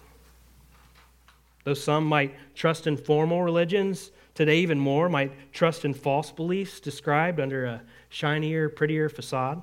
Though 1.65 1.75
some 1.75 2.07
might 2.07 2.35
trust 2.55 2.87
in 2.87 2.97
formal 2.97 3.43
religions, 3.43 4.11
today 4.35 4.61
even 4.61 4.79
more 4.79 5.11
might 5.11 5.53
trust 5.53 5.85
in 5.85 5.93
false 5.93 6.33
beliefs 6.33 6.81
described 6.81 7.39
under 7.39 7.67
a 7.67 7.83
shinier, 8.09 8.71
prettier 8.71 9.11
facade. 9.11 9.63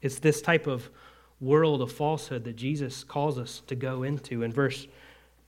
It's 0.00 0.20
this 0.20 0.40
type 0.40 0.68
of 0.68 0.90
world 1.40 1.82
of 1.82 1.90
falsehood 1.90 2.44
that 2.44 2.54
Jesus 2.54 3.02
calls 3.02 3.36
us 3.36 3.60
to 3.66 3.74
go 3.74 4.04
into. 4.04 4.44
In 4.44 4.52
verse 4.52 4.86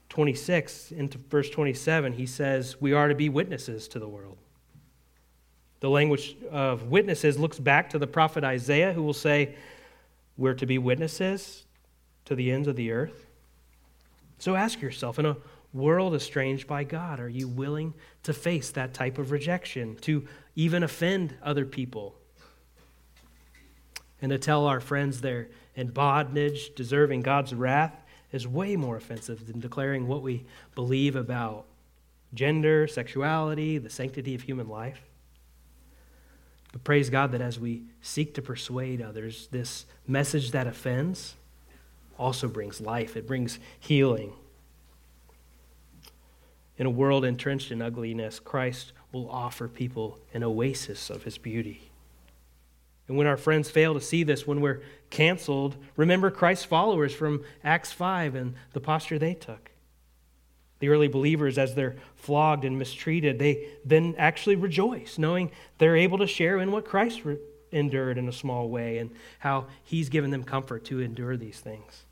26 0.08 0.90
into 0.90 1.18
verse 1.18 1.50
27, 1.50 2.14
he 2.14 2.26
says, 2.26 2.80
We 2.80 2.92
are 2.92 3.06
to 3.06 3.14
be 3.14 3.28
witnesses 3.28 3.86
to 3.88 4.00
the 4.00 4.08
world. 4.08 4.38
The 5.78 5.90
language 5.90 6.36
of 6.50 6.88
witnesses 6.88 7.38
looks 7.38 7.60
back 7.60 7.90
to 7.90 7.98
the 8.00 8.08
prophet 8.08 8.42
Isaiah, 8.42 8.92
who 8.92 9.04
will 9.04 9.12
say, 9.12 9.54
We're 10.36 10.54
to 10.54 10.66
be 10.66 10.78
witnesses 10.78 11.64
to 12.26 12.34
the 12.34 12.50
ends 12.50 12.68
of 12.68 12.76
the 12.76 12.92
earth. 12.92 13.26
So 14.38 14.54
ask 14.54 14.80
yourself, 14.80 15.18
in 15.18 15.26
a 15.26 15.36
world 15.72 16.14
estranged 16.14 16.66
by 16.66 16.84
God? 16.84 17.20
Are 17.20 17.28
you 17.28 17.48
willing 17.48 17.94
to 18.22 18.32
face 18.32 18.70
that 18.70 18.94
type 18.94 19.18
of 19.18 19.30
rejection, 19.30 19.96
to 19.96 20.26
even 20.54 20.82
offend 20.82 21.34
other 21.42 21.64
people? 21.64 22.14
And 24.20 24.30
to 24.30 24.38
tell 24.38 24.66
our 24.66 24.80
friends 24.80 25.20
they're 25.20 25.48
in 25.74 25.88
bondage, 25.88 26.74
deserving 26.74 27.22
God's 27.22 27.54
wrath, 27.54 27.94
is 28.32 28.48
way 28.48 28.76
more 28.76 28.96
offensive 28.96 29.46
than 29.46 29.60
declaring 29.60 30.06
what 30.06 30.22
we 30.22 30.44
believe 30.74 31.16
about 31.16 31.66
gender, 32.34 32.86
sexuality, 32.86 33.78
the 33.78 33.90
sanctity 33.90 34.34
of 34.34 34.42
human 34.42 34.68
life. 34.68 35.00
But 36.76 36.84
praise 36.84 37.08
God 37.08 37.32
that 37.32 37.40
as 37.40 37.58
we 37.58 37.84
seek 38.02 38.34
to 38.34 38.42
persuade 38.42 39.00
others, 39.00 39.48
this 39.50 39.86
message 40.06 40.50
that 40.50 40.66
offends 40.66 41.34
also 42.18 42.48
brings 42.48 42.82
life, 42.82 43.16
it 43.16 43.26
brings 43.26 43.58
healing. 43.80 44.34
In 46.76 46.84
a 46.84 46.90
world 46.90 47.24
entrenched 47.24 47.72
in 47.72 47.80
ugliness, 47.80 48.38
Christ 48.38 48.92
will 49.10 49.30
offer 49.30 49.68
people 49.68 50.18
an 50.34 50.42
oasis 50.42 51.08
of 51.08 51.22
his 51.22 51.38
beauty. 51.38 51.80
And 53.08 53.16
when 53.16 53.26
our 53.26 53.38
friends 53.38 53.70
fail 53.70 53.94
to 53.94 54.00
see 54.02 54.22
this, 54.22 54.46
when 54.46 54.60
we're 54.60 54.82
canceled, 55.08 55.76
remember 55.96 56.30
Christ's 56.30 56.66
followers 56.66 57.14
from 57.14 57.42
Acts 57.64 57.90
5 57.90 58.34
and 58.34 58.54
the 58.74 58.80
posture 58.80 59.18
they 59.18 59.32
took. 59.32 59.70
The 60.78 60.88
early 60.88 61.08
believers, 61.08 61.56
as 61.58 61.74
they're 61.74 61.96
flogged 62.14 62.64
and 62.64 62.78
mistreated, 62.78 63.38
they 63.38 63.68
then 63.84 64.14
actually 64.18 64.56
rejoice, 64.56 65.16
knowing 65.18 65.50
they're 65.78 65.96
able 65.96 66.18
to 66.18 66.26
share 66.26 66.58
in 66.58 66.70
what 66.70 66.84
Christ 66.84 67.24
re- 67.24 67.38
endured 67.72 68.18
in 68.18 68.28
a 68.28 68.32
small 68.32 68.68
way 68.68 68.98
and 68.98 69.10
how 69.38 69.66
he's 69.82 70.08
given 70.08 70.30
them 70.30 70.44
comfort 70.44 70.84
to 70.86 71.00
endure 71.00 71.36
these 71.36 71.60
things. 71.60 72.04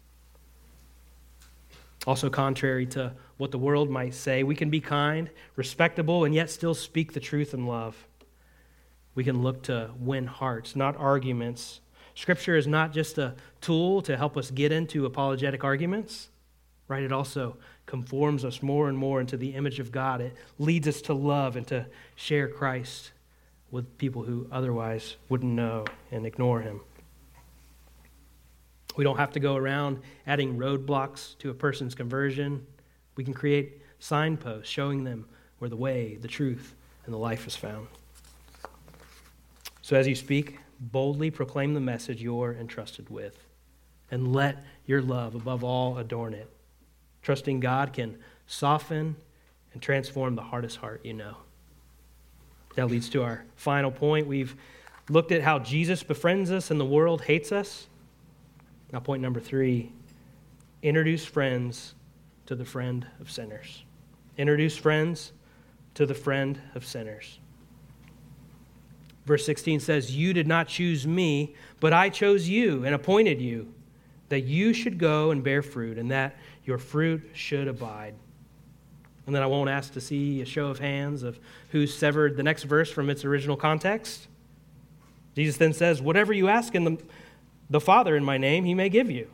Also, 2.07 2.29
contrary 2.29 2.85
to 2.87 3.13
what 3.39 3.51
the 3.51 3.59
world 3.59 3.89
might 3.89 4.15
say, 4.15 4.43
we 4.43 4.55
can 4.55 4.69
be 4.69 4.81
kind, 4.81 5.31
respectable, 5.57 6.25
and 6.25 6.35
yet 6.35 6.51
still 6.51 6.75
speak 6.75 7.13
the 7.13 7.21
truth 7.21 7.55
in 7.55 7.67
love. 7.67 8.07
We 9.15 9.25
can 9.25 9.43
look 9.43 9.63
to 9.65 9.91
win 9.99 10.27
hearts, 10.27 10.77
not 10.77 10.97
arguments. 10.97 11.81
Scripture 12.15 12.57
is 12.57 12.67
not 12.67 12.93
just 12.93 13.17
a 13.17 13.35
tool 13.61 14.03
to 14.03 14.17
help 14.17 14.37
us 14.37 14.51
get 14.51 14.71
into 14.71 15.07
apologetic 15.07 15.65
arguments, 15.65 16.29
right? 16.89 17.03
It 17.03 17.13
also 17.13 17.57
conforms 17.87 18.45
us 18.45 18.63
more 18.63 18.89
and 18.89 18.97
more 18.97 19.21
into 19.21 19.37
the 19.37 19.55
image 19.55 19.79
of 19.81 19.93
God. 19.93 20.21
It 20.21 20.35
leads 20.59 20.89
us 20.89 21.03
to 21.03 21.15
love 21.15 21.57
and 21.57 21.67
to 21.69 21.87
share 22.17 22.49
Christ 22.49 23.13
with 23.71 23.99
people 23.99 24.23
who 24.23 24.47
otherwise 24.51 25.17
wouldn't 25.29 25.53
know 25.53 25.85
and 26.11 26.25
ignore 26.25 26.61
him. 26.61 26.81
We 28.97 29.05
don't 29.05 29.17
have 29.17 29.33
to 29.33 29.41
go 29.41 29.57
around 29.57 30.01
adding 30.27 30.57
roadblocks 30.57 31.37
to 31.39 31.51
a 31.51 31.55
person's 31.55 31.95
conversion. 31.95 32.67
We 33.17 33.25
can 33.25 33.35
create 33.35 33.83
signposts 33.99 34.71
showing 34.71 35.05
them 35.05 35.27
where 35.59 35.69
the 35.69 35.77
way, 35.77 36.17
the 36.21 36.29
truth, 36.29 36.75
and 37.05 37.13
the 37.13 37.19
life 37.19 37.47
is 37.47 37.57
found. 37.57 37.89
So 39.83 39.97
as 39.97 40.07
you 40.07 40.15
speak, 40.15 40.59
boldly 40.81 41.31
proclaim 41.31 41.75
the 41.75 41.81
message 41.81 42.23
you're 42.23 42.55
entrusted 42.55 43.11
with, 43.11 43.37
and 44.11 44.33
let 44.33 44.65
your 44.87 45.03
love, 45.03 45.35
above 45.35 45.65
all, 45.65 45.99
adorn 45.99 46.35
it. 46.35 46.49
Trusting 47.25 47.59
God 47.59 47.95
can 47.95 48.19
soften 48.47 49.17
and 49.73 49.83
transform 49.83 50.37
the 50.37 50.43
hardest 50.43 50.77
heart 50.77 51.05
you 51.05 51.15
know. 51.15 51.39
That 52.77 52.87
leads 52.87 53.09
to 53.11 53.23
our 53.23 53.45
final 53.57 53.91
point. 53.91 54.27
We've 54.27 54.55
looked 55.09 55.33
at 55.33 55.43
how 55.43 55.59
Jesus 55.59 56.03
befriends 56.03 56.51
us 56.51 56.71
and 56.71 56.79
the 56.79 56.85
world 56.85 57.23
hates 57.23 57.51
us. 57.51 57.89
Now, 58.93 59.01
point 59.01 59.23
number 59.23 59.41
three 59.41 59.91
introduce 60.83 61.25
friends 61.25 61.95
to 62.45 62.55
the 62.55 62.65
friend 62.65 63.07
of 63.21 63.31
sinners. 63.31 63.85
Introduce 64.37 64.77
friends 64.77 65.33
to 65.95 66.05
the 66.05 66.15
friend 66.15 66.61
of 66.75 66.85
sinners. 66.85 67.39
Verse 69.25 69.47
16 69.47 69.81
says, 69.81 70.15
You 70.15 70.35
did 70.35 70.47
not 70.47 70.69
choose 70.69 71.07
me, 71.07 71.55
but 71.81 71.95
I 71.95 72.11
chose 72.11 72.49
you 72.49 72.85
and 72.85 72.95
appointed 72.95 73.41
you, 73.41 73.73
that 74.29 74.41
you 74.41 74.75
should 74.75 74.99
go 74.99 75.31
and 75.31 75.43
bear 75.43 75.63
fruit, 75.63 75.97
and 75.97 76.11
that 76.11 76.37
your 76.65 76.79
fruit 76.79 77.31
should 77.35 77.69
abide. 77.69 78.15
And 79.27 79.35
then 79.35 79.43
I 79.43 79.47
won't 79.47 79.71
ask 79.71 79.93
to 79.95 80.01
see 80.01 80.43
a 80.43 80.45
show 80.45 80.67
of 80.67 80.79
hands 80.79 81.23
of 81.23 81.39
who 81.71 81.87
severed 81.87 82.37
the 82.37 82.43
next 82.43 82.65
verse 82.65 82.91
from 82.91 83.09
its 83.09 83.25
original 83.25 83.57
context. 83.57 84.27
Jesus 85.35 85.57
then 85.57 85.73
says, 85.73 86.03
Whatever 86.03 86.33
you 86.33 86.49
ask 86.49 86.75
in 86.75 86.85
the, 86.85 86.99
the 87.71 87.81
Father 87.81 88.17
in 88.17 88.25
my 88.25 88.39
name, 88.39 88.65
he 88.65 88.75
may 88.75 88.89
give 88.89 89.11
you. 89.11 89.31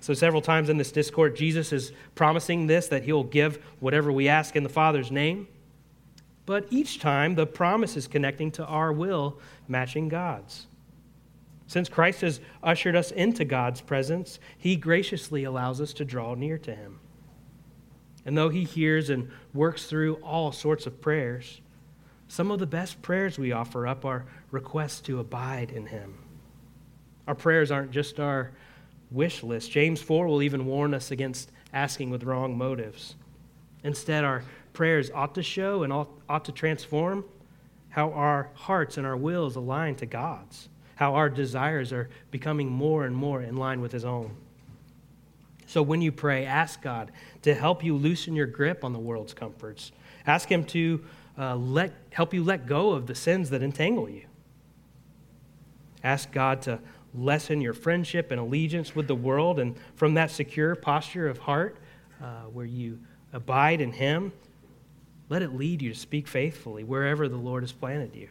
So, 0.00 0.14
several 0.14 0.42
times 0.42 0.68
in 0.68 0.78
this 0.78 0.92
discourse, 0.92 1.38
Jesus 1.38 1.72
is 1.72 1.92
promising 2.14 2.66
this 2.66 2.88
that 2.88 3.04
he'll 3.04 3.22
give 3.22 3.62
whatever 3.80 4.10
we 4.10 4.28
ask 4.28 4.56
in 4.56 4.64
the 4.64 4.68
Father's 4.68 5.10
name. 5.10 5.46
But 6.44 6.66
each 6.70 6.98
time, 6.98 7.36
the 7.36 7.46
promise 7.46 7.96
is 7.96 8.08
connecting 8.08 8.50
to 8.52 8.64
our 8.64 8.92
will 8.92 9.38
matching 9.68 10.08
God's. 10.08 10.66
Since 11.72 11.88
Christ 11.88 12.20
has 12.20 12.38
ushered 12.62 12.94
us 12.94 13.12
into 13.12 13.46
God's 13.46 13.80
presence, 13.80 14.38
he 14.58 14.76
graciously 14.76 15.44
allows 15.44 15.80
us 15.80 15.94
to 15.94 16.04
draw 16.04 16.34
near 16.34 16.58
to 16.58 16.74
him. 16.74 17.00
And 18.26 18.36
though 18.36 18.50
he 18.50 18.64
hears 18.64 19.08
and 19.08 19.30
works 19.54 19.86
through 19.86 20.16
all 20.16 20.52
sorts 20.52 20.86
of 20.86 21.00
prayers, 21.00 21.62
some 22.28 22.50
of 22.50 22.58
the 22.58 22.66
best 22.66 23.00
prayers 23.00 23.38
we 23.38 23.52
offer 23.52 23.86
up 23.86 24.04
are 24.04 24.26
requests 24.50 25.00
to 25.00 25.18
abide 25.18 25.70
in 25.70 25.86
him. 25.86 26.18
Our 27.26 27.34
prayers 27.34 27.70
aren't 27.70 27.90
just 27.90 28.20
our 28.20 28.50
wish 29.10 29.42
list. 29.42 29.70
James 29.70 30.02
4 30.02 30.26
will 30.26 30.42
even 30.42 30.66
warn 30.66 30.92
us 30.92 31.10
against 31.10 31.52
asking 31.72 32.10
with 32.10 32.24
wrong 32.24 32.54
motives. 32.58 33.14
Instead, 33.82 34.24
our 34.24 34.44
prayers 34.74 35.10
ought 35.14 35.34
to 35.36 35.42
show 35.42 35.84
and 35.84 35.90
ought 35.90 36.44
to 36.44 36.52
transform 36.52 37.24
how 37.88 38.12
our 38.12 38.50
hearts 38.52 38.98
and 38.98 39.06
our 39.06 39.16
wills 39.16 39.56
align 39.56 39.94
to 39.94 40.04
God's, 40.04 40.68
how 40.94 41.14
our 41.14 41.28
desires 41.28 41.92
are 41.92 42.08
becoming 42.30 42.68
more 42.70 43.04
and 43.04 43.14
more 43.14 43.42
in 43.42 43.56
line 43.56 43.80
with 43.80 43.92
His 43.92 44.04
own. 44.04 44.36
So 45.66 45.82
when 45.82 46.02
you 46.02 46.12
pray, 46.12 46.44
ask 46.44 46.82
God 46.82 47.12
to 47.42 47.54
help 47.54 47.82
you 47.82 47.96
loosen 47.96 48.36
your 48.36 48.46
grip 48.46 48.84
on 48.84 48.92
the 48.92 48.98
world's 48.98 49.32
comforts. 49.32 49.92
Ask 50.26 50.48
Him 50.48 50.64
to 50.66 51.04
uh, 51.38 51.56
let, 51.56 51.92
help 52.10 52.34
you 52.34 52.44
let 52.44 52.66
go 52.66 52.92
of 52.92 53.06
the 53.06 53.14
sins 53.14 53.50
that 53.50 53.62
entangle 53.62 54.08
you. 54.08 54.24
Ask 56.04 56.30
God 56.30 56.62
to 56.62 56.78
lessen 57.14 57.60
your 57.60 57.72
friendship 57.74 58.30
and 58.30 58.40
allegiance 58.40 58.94
with 58.94 59.06
the 59.06 59.14
world, 59.14 59.58
and 59.58 59.76
from 59.94 60.14
that 60.14 60.30
secure 60.30 60.74
posture 60.74 61.28
of 61.28 61.38
heart 61.38 61.76
uh, 62.22 62.42
where 62.52 62.66
you 62.66 62.98
abide 63.32 63.80
in 63.80 63.92
Him, 63.92 64.32
let 65.28 65.42
it 65.42 65.54
lead 65.54 65.80
you 65.80 65.92
to 65.92 65.98
speak 65.98 66.28
faithfully 66.28 66.84
wherever 66.84 67.28
the 67.28 67.36
Lord 67.36 67.62
has 67.62 67.72
planted 67.72 68.14
you. 68.14 68.28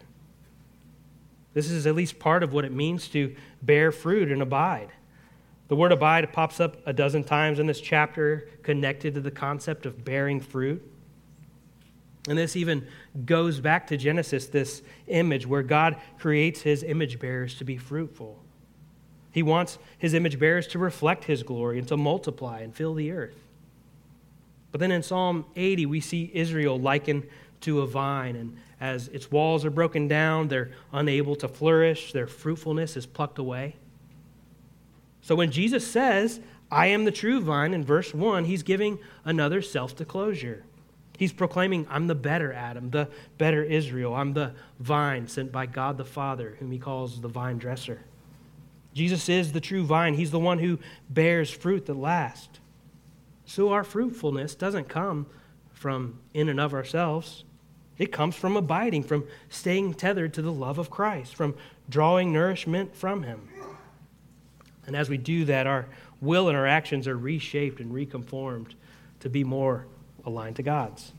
This 1.54 1.70
is 1.70 1.86
at 1.86 1.96
least 1.96 2.20
part 2.20 2.44
of 2.44 2.54
what 2.54 2.66
it 2.66 2.72
means 2.72 3.08
to 3.10 3.36
bear 3.62 3.92
fruit 3.92 4.32
and 4.32 4.42
abide. 4.42 4.92
The 5.68 5.76
word 5.76 5.92
abide 5.92 6.32
pops 6.34 6.60
up 6.60 6.78
a 6.86 6.94
dozen 6.94 7.24
times 7.24 7.60
in 7.60 7.68
this 7.68 7.82
chapter, 7.82 8.50
connected 8.64 9.14
to 9.16 9.22
the 9.22 9.32
concept 9.32 9.86
of 9.86 10.04
bearing 10.04 10.40
fruit. 10.40 10.86
And 12.28 12.38
this 12.38 12.56
even 12.56 12.88
goes 13.26 13.60
back 13.60 13.88
to 13.88 13.98
Genesis, 13.98 14.48
this 14.48 14.82
image 15.08 15.48
where 15.48 15.64
God 15.64 15.98
creates 16.20 16.62
his 16.62 16.84
image 16.84 17.20
bearers 17.20 17.56
to 17.56 17.64
be 17.64 17.78
fruitful. 17.78 18.38
He 19.32 19.44
wants 19.44 19.80
his 19.98 20.14
image 20.14 20.38
bearers 20.38 20.68
to 20.68 20.80
reflect 20.80 21.24
his 21.24 21.42
glory 21.42 21.80
and 21.80 21.88
to 21.88 21.98
multiply 21.98 22.60
and 22.60 22.76
fill 22.76 22.94
the 22.94 23.12
earth. 23.12 23.38
But 24.72 24.80
then 24.80 24.92
in 24.92 25.04
Psalm 25.04 25.46
80, 25.56 25.86
we 25.86 26.00
see 26.00 26.32
Israel 26.34 26.80
likened 26.80 27.28
to 27.62 27.82
a 27.82 27.88
vine, 27.88 28.36
and 28.36 28.58
as 28.80 29.08
its 29.10 29.32
walls 29.32 29.64
are 29.66 29.70
broken 29.70 30.08
down, 30.08 30.48
they're 30.48 30.72
unable 30.92 31.36
to 31.38 31.48
flourish, 31.48 32.14
their 32.14 32.28
fruitfulness 32.28 32.98
is 32.98 33.06
plucked 33.06 33.38
away. 33.38 33.76
So 35.22 35.36
when 35.36 35.52
Jesus 35.52 35.86
says, 35.86 36.40
I 36.72 36.88
am 36.88 37.06
the 37.06 37.12
true 37.12 37.42
vine, 37.42 37.74
in 37.74 37.84
verse 37.84 38.14
1, 38.14 38.46
he's 38.46 38.64
giving 38.64 38.98
another 39.24 39.62
self 39.62 39.96
disclosure. 39.96 40.64
He's 41.18 41.34
proclaiming, 41.34 41.86
I'm 41.90 42.08
the 42.08 42.16
better 42.16 42.52
Adam, 42.52 42.90
the 42.90 43.08
better 43.38 43.64
Israel. 43.64 44.16
I'm 44.16 44.34
the 44.34 44.54
vine 44.80 45.28
sent 45.28 45.52
by 45.52 45.68
God 45.68 45.98
the 45.98 46.06
Father, 46.06 46.56
whom 46.60 46.72
he 46.72 46.80
calls 46.80 47.22
the 47.22 47.28
vine 47.28 47.60
dresser. 47.60 48.02
Jesus 48.94 49.30
is 49.30 49.52
the 49.52 49.62
true 49.62 49.84
vine. 49.84 50.16
He's 50.16 50.32
the 50.32 50.40
one 50.40 50.58
who 50.58 50.80
bears 51.10 51.52
fruit 51.52 51.86
that 51.86 51.96
lasts. 51.96 52.60
So 53.46 53.72
our 53.72 53.84
fruitfulness 53.84 54.56
doesn't 54.56 54.90
come 54.90 55.28
from 55.72 56.20
in 56.34 56.50
and 56.50 56.60
of 56.60 56.74
ourselves. 56.74 57.44
It 58.02 58.12
comes 58.12 58.36
from 58.36 58.58
abiding, 58.58 59.04
from 59.04 59.28
staying 59.50 59.94
tethered 59.94 60.34
to 60.34 60.42
the 60.42 60.52
love 60.52 60.80
of 60.80 60.90
Christ, 60.90 61.36
from 61.36 61.54
drawing 61.88 62.34
nourishment 62.34 62.96
from 62.96 63.22
Him. 63.22 63.48
And 64.88 64.96
as 64.96 65.08
we 65.08 65.18
do 65.18 65.46
that, 65.46 65.68
our 65.68 65.86
will 66.20 66.48
and 66.48 66.58
our 66.58 66.66
actions 66.66 67.08
are 67.08 67.16
reshaped 67.16 67.80
and 67.80 67.94
reconformed 67.94 68.74
to 69.20 69.30
be 69.30 69.44
more 69.44 69.86
aligned 70.26 70.56
to 70.56 70.64
God's. 70.64 71.12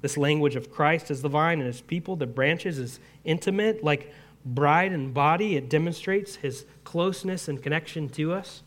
This 0.00 0.16
language 0.16 0.54
of 0.54 0.70
Christ 0.70 1.10
as 1.10 1.22
the 1.22 1.28
vine 1.28 1.58
and 1.58 1.66
his 1.66 1.80
people, 1.80 2.14
the 2.14 2.28
branches, 2.28 2.78
is 2.78 3.00
intimate, 3.24 3.82
like 3.82 4.14
bride 4.46 4.92
and 4.92 5.12
body. 5.12 5.56
It 5.56 5.68
demonstrates 5.68 6.36
his 6.36 6.66
closeness 6.84 7.48
and 7.48 7.60
connection 7.60 8.08
to 8.10 8.32
us. 8.32 8.62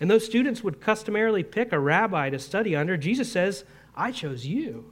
And 0.00 0.10
those 0.10 0.24
students 0.24 0.64
would 0.64 0.80
customarily 0.80 1.44
pick 1.44 1.72
a 1.72 1.78
rabbi 1.78 2.28
to 2.28 2.40
study 2.40 2.74
under. 2.74 2.96
Jesus 2.96 3.30
says, 3.30 3.62
I 3.94 4.10
chose 4.10 4.44
you. 4.44 4.90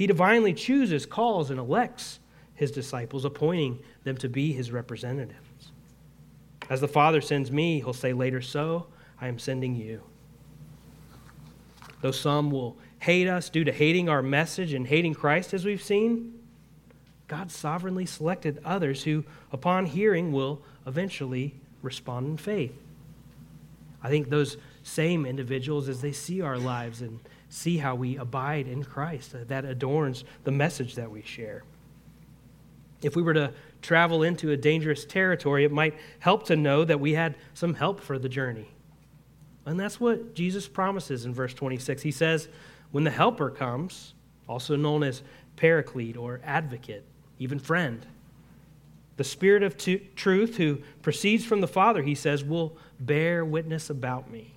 He 0.00 0.06
divinely 0.06 0.54
chooses, 0.54 1.04
calls, 1.04 1.50
and 1.50 1.60
elects 1.60 2.20
his 2.54 2.70
disciples, 2.70 3.26
appointing 3.26 3.80
them 4.02 4.16
to 4.16 4.30
be 4.30 4.50
his 4.50 4.72
representatives. 4.72 5.72
As 6.70 6.80
the 6.80 6.88
Father 6.88 7.20
sends 7.20 7.52
me, 7.52 7.80
he'll 7.80 7.92
say 7.92 8.14
later, 8.14 8.40
so 8.40 8.86
I 9.20 9.28
am 9.28 9.38
sending 9.38 9.74
you. 9.74 10.00
Though 12.00 12.12
some 12.12 12.50
will 12.50 12.78
hate 13.00 13.28
us 13.28 13.50
due 13.50 13.62
to 13.64 13.72
hating 13.72 14.08
our 14.08 14.22
message 14.22 14.72
and 14.72 14.86
hating 14.86 15.12
Christ, 15.12 15.52
as 15.52 15.66
we've 15.66 15.82
seen, 15.82 16.32
God 17.28 17.50
sovereignly 17.50 18.06
selected 18.06 18.58
others 18.64 19.04
who, 19.04 19.22
upon 19.52 19.84
hearing, 19.84 20.32
will 20.32 20.62
eventually 20.86 21.56
respond 21.82 22.26
in 22.26 22.36
faith. 22.38 22.72
I 24.02 24.08
think 24.08 24.30
those 24.30 24.56
same 24.82 25.26
individuals, 25.26 25.90
as 25.90 26.00
they 26.00 26.12
see 26.12 26.40
our 26.40 26.56
lives 26.56 27.02
and 27.02 27.20
see 27.50 27.76
how 27.76 27.94
we 27.94 28.16
abide 28.16 28.66
in 28.66 28.82
Christ, 28.82 29.34
uh, 29.34 29.38
that 29.48 29.64
adorns 29.64 30.24
the 30.44 30.50
message 30.50 30.94
that 30.94 31.10
we 31.10 31.22
share. 31.22 31.64
If 33.02 33.16
we 33.16 33.22
were 33.22 33.34
to 33.34 33.52
travel 33.82 34.22
into 34.22 34.50
a 34.52 34.56
dangerous 34.56 35.04
territory, 35.04 35.64
it 35.64 35.72
might 35.72 35.94
help 36.20 36.46
to 36.46 36.56
know 36.56 36.84
that 36.84 37.00
we 37.00 37.14
had 37.14 37.34
some 37.52 37.74
help 37.74 38.00
for 38.00 38.18
the 38.18 38.28
journey. 38.28 38.68
And 39.66 39.78
that's 39.78 40.00
what 40.00 40.34
Jesus 40.34 40.68
promises 40.68 41.24
in 41.26 41.34
verse 41.34 41.52
26. 41.52 42.02
He 42.02 42.10
says, 42.10 42.48
When 42.92 43.04
the 43.04 43.10
Helper 43.10 43.50
comes, 43.50 44.14
also 44.48 44.76
known 44.76 45.02
as 45.02 45.22
Paraclete 45.56 46.16
or 46.16 46.40
Advocate, 46.44 47.04
even 47.38 47.58
friend, 47.58 48.06
the 49.16 49.24
Spirit 49.24 49.62
of 49.62 49.76
t- 49.76 50.08
truth 50.16 50.56
who 50.56 50.78
proceeds 51.02 51.44
from 51.44 51.60
the 51.60 51.68
Father, 51.68 52.02
he 52.02 52.14
says, 52.14 52.42
will 52.42 52.76
bear 52.98 53.44
witness 53.44 53.90
about 53.90 54.30
me. 54.30 54.54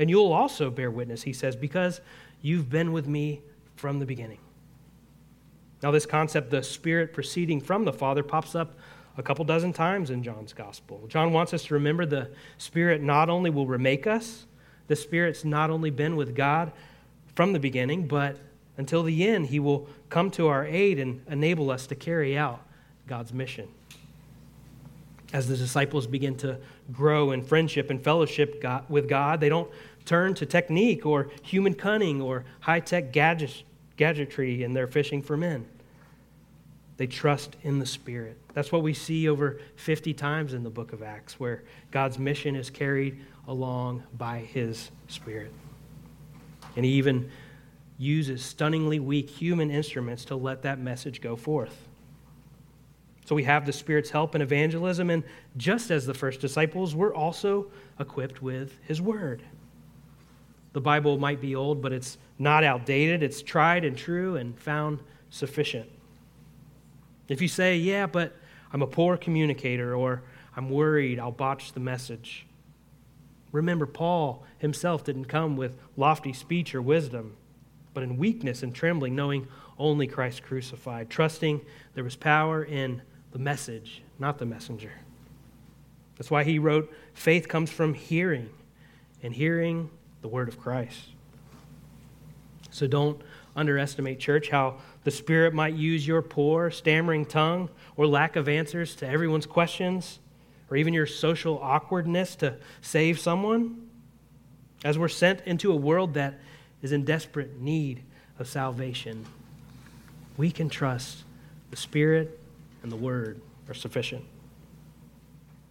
And 0.00 0.08
you'll 0.08 0.32
also 0.32 0.70
bear 0.70 0.90
witness, 0.90 1.22
he 1.22 1.34
says, 1.34 1.54
because 1.54 2.00
you've 2.40 2.70
been 2.70 2.90
with 2.90 3.06
me 3.06 3.42
from 3.76 3.98
the 3.98 4.06
beginning. 4.06 4.38
Now, 5.82 5.90
this 5.90 6.06
concept, 6.06 6.50
the 6.50 6.62
Spirit 6.62 7.12
proceeding 7.12 7.60
from 7.60 7.84
the 7.84 7.92
Father, 7.92 8.22
pops 8.22 8.54
up 8.54 8.78
a 9.18 9.22
couple 9.22 9.44
dozen 9.44 9.74
times 9.74 10.08
in 10.08 10.22
John's 10.22 10.54
Gospel. 10.54 11.04
John 11.06 11.34
wants 11.34 11.52
us 11.52 11.64
to 11.64 11.74
remember 11.74 12.06
the 12.06 12.30
Spirit 12.56 13.02
not 13.02 13.28
only 13.28 13.50
will 13.50 13.66
remake 13.66 14.06
us, 14.06 14.46
the 14.86 14.96
Spirit's 14.96 15.44
not 15.44 15.68
only 15.68 15.90
been 15.90 16.16
with 16.16 16.34
God 16.34 16.72
from 17.34 17.52
the 17.52 17.60
beginning, 17.60 18.08
but 18.08 18.38
until 18.78 19.02
the 19.02 19.28
end, 19.28 19.48
He 19.48 19.60
will 19.60 19.86
come 20.08 20.30
to 20.32 20.48
our 20.48 20.64
aid 20.64 20.98
and 20.98 21.22
enable 21.28 21.70
us 21.70 21.86
to 21.88 21.94
carry 21.94 22.38
out 22.38 22.62
God's 23.06 23.34
mission. 23.34 23.68
As 25.32 25.46
the 25.46 25.56
disciples 25.56 26.06
begin 26.06 26.36
to 26.38 26.58
grow 26.90 27.30
in 27.30 27.42
friendship 27.42 27.88
and 27.88 28.02
fellowship 28.02 28.64
with 28.88 29.08
God, 29.08 29.40
they 29.40 29.48
don't 29.48 29.70
turn 30.04 30.34
to 30.34 30.46
technique 30.46 31.06
or 31.06 31.30
human 31.42 31.74
cunning 31.74 32.20
or 32.20 32.44
high 32.60 32.80
tech 32.80 33.12
gadgetry 33.12 34.62
in 34.62 34.72
their 34.74 34.86
fishing 34.86 35.22
for 35.22 35.36
men. 35.36 35.66
They 36.96 37.06
trust 37.06 37.56
in 37.62 37.78
the 37.78 37.86
Spirit. 37.86 38.36
That's 38.52 38.70
what 38.70 38.82
we 38.82 38.92
see 38.92 39.28
over 39.28 39.58
50 39.76 40.12
times 40.12 40.52
in 40.52 40.62
the 40.62 40.70
book 40.70 40.92
of 40.92 41.02
Acts, 41.02 41.40
where 41.40 41.62
God's 41.90 42.18
mission 42.18 42.56
is 42.56 42.68
carried 42.68 43.24
along 43.48 44.02
by 44.18 44.40
His 44.40 44.90
Spirit. 45.08 45.52
And 46.76 46.84
He 46.84 46.92
even 46.92 47.30
uses 47.96 48.44
stunningly 48.44 49.00
weak 49.00 49.30
human 49.30 49.70
instruments 49.70 50.26
to 50.26 50.36
let 50.36 50.62
that 50.62 50.78
message 50.78 51.20
go 51.20 51.36
forth. 51.36 51.86
So 53.24 53.34
we 53.34 53.44
have 53.44 53.64
the 53.64 53.72
Spirit's 53.72 54.10
help 54.10 54.34
in 54.34 54.42
evangelism, 54.42 55.08
and 55.08 55.22
just 55.56 55.90
as 55.90 56.04
the 56.04 56.14
first 56.14 56.40
disciples, 56.40 56.94
we're 56.94 57.14
also 57.14 57.70
equipped 57.98 58.42
with 58.42 58.76
His 58.82 59.00
Word. 59.00 59.42
The 60.72 60.80
Bible 60.80 61.18
might 61.18 61.40
be 61.40 61.54
old, 61.54 61.82
but 61.82 61.92
it's 61.92 62.18
not 62.38 62.64
outdated. 62.64 63.22
It's 63.22 63.42
tried 63.42 63.84
and 63.84 63.96
true 63.96 64.36
and 64.36 64.58
found 64.58 65.00
sufficient. 65.30 65.88
If 67.28 67.40
you 67.40 67.48
say, 67.48 67.76
yeah, 67.76 68.06
but 68.06 68.36
I'm 68.72 68.82
a 68.82 68.86
poor 68.86 69.16
communicator 69.16 69.94
or 69.94 70.22
I'm 70.56 70.70
worried 70.70 71.18
I'll 71.18 71.32
botch 71.32 71.72
the 71.72 71.80
message, 71.80 72.46
remember, 73.52 73.86
Paul 73.86 74.44
himself 74.58 75.04
didn't 75.04 75.26
come 75.26 75.56
with 75.56 75.76
lofty 75.96 76.32
speech 76.32 76.74
or 76.74 76.82
wisdom, 76.82 77.36
but 77.94 78.02
in 78.02 78.16
weakness 78.16 78.62
and 78.62 78.74
trembling, 78.74 79.16
knowing 79.16 79.48
only 79.78 80.06
Christ 80.06 80.42
crucified, 80.42 81.08
trusting 81.10 81.60
there 81.94 82.04
was 82.04 82.16
power 82.16 82.62
in 82.64 83.02
the 83.32 83.38
message, 83.38 84.02
not 84.18 84.38
the 84.38 84.46
messenger. 84.46 84.92
That's 86.16 86.30
why 86.30 86.44
he 86.44 86.58
wrote, 86.58 86.92
faith 87.14 87.48
comes 87.48 87.70
from 87.70 87.94
hearing, 87.94 88.50
and 89.22 89.32
hearing 89.34 89.90
the 90.22 90.28
word 90.28 90.48
of 90.48 90.58
Christ. 90.58 91.08
So 92.70 92.86
don't 92.86 93.20
underestimate, 93.56 94.20
church, 94.20 94.48
how 94.48 94.76
the 95.04 95.10
Spirit 95.10 95.54
might 95.54 95.74
use 95.74 96.06
your 96.06 96.22
poor, 96.22 96.70
stammering 96.70 97.26
tongue 97.26 97.68
or 97.96 98.06
lack 98.06 98.36
of 98.36 98.48
answers 98.48 98.94
to 98.96 99.08
everyone's 99.08 99.46
questions, 99.46 100.20
or 100.70 100.76
even 100.76 100.94
your 100.94 101.06
social 101.06 101.58
awkwardness 101.58 102.36
to 102.36 102.56
save 102.80 103.18
someone. 103.18 103.88
As 104.84 104.98
we're 104.98 105.08
sent 105.08 105.42
into 105.46 105.72
a 105.72 105.76
world 105.76 106.14
that 106.14 106.38
is 106.80 106.92
in 106.92 107.04
desperate 107.04 107.60
need 107.60 108.02
of 108.38 108.48
salvation, 108.48 109.26
we 110.36 110.50
can 110.50 110.68
trust 110.68 111.24
the 111.70 111.76
Spirit 111.76 112.38
and 112.82 112.90
the 112.90 112.96
Word 112.96 113.40
are 113.68 113.74
sufficient. 113.74 114.24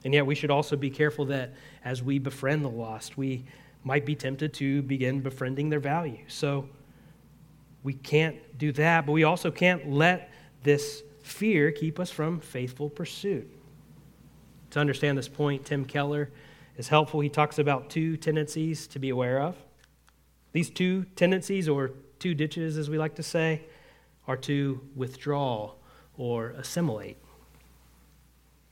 And 0.04 0.14
yet, 0.14 0.26
we 0.26 0.36
should 0.36 0.52
also 0.52 0.76
be 0.76 0.90
careful 0.90 1.26
that 1.26 1.54
as 1.84 2.02
we 2.02 2.20
befriend 2.20 2.64
the 2.64 2.70
lost, 2.70 3.18
we 3.18 3.44
might 3.84 4.06
be 4.06 4.16
tempted 4.16 4.54
to 4.56 4.82
begin 4.82 5.22
befriending 5.22 5.70
their 5.70 5.80
value. 5.80 6.24
So, 6.28 6.70
we 7.84 7.94
can't 7.94 8.58
do 8.58 8.72
that, 8.74 9.06
but 9.06 9.14
we 9.14 9.24
also 9.24 9.52
can't 9.52 9.90
let 9.90 10.32
this 10.64 11.02
fear 11.24 11.72
keep 11.72 12.00
us 12.00 12.12
from 12.12 12.40
faithful 12.40 12.90
pursuit. 12.90 13.50
To 14.72 14.80
understand 14.80 15.18
this 15.18 15.30
point, 15.30 15.66
Tim 15.66 15.86
Keller 15.86 16.30
is 16.78 16.88
helpful. 16.88 17.22
He 17.22 17.30
talks 17.30 17.58
about 17.58 17.90
two 17.90 18.18
tendencies 18.18 18.88
to 18.88 19.00
be 19.00 19.10
aware 19.10 19.42
of. 19.42 19.56
These 20.52 20.70
two 20.70 21.06
tendencies, 21.16 21.70
or 21.70 21.92
two 22.20 22.34
ditches 22.34 22.78
as 22.78 22.90
we 22.90 22.98
like 22.98 23.16
to 23.16 23.24
say, 23.24 23.64
are 24.28 24.38
to 24.38 24.82
withdraw 24.96 25.74
or 26.18 26.50
assimilate. 26.52 27.18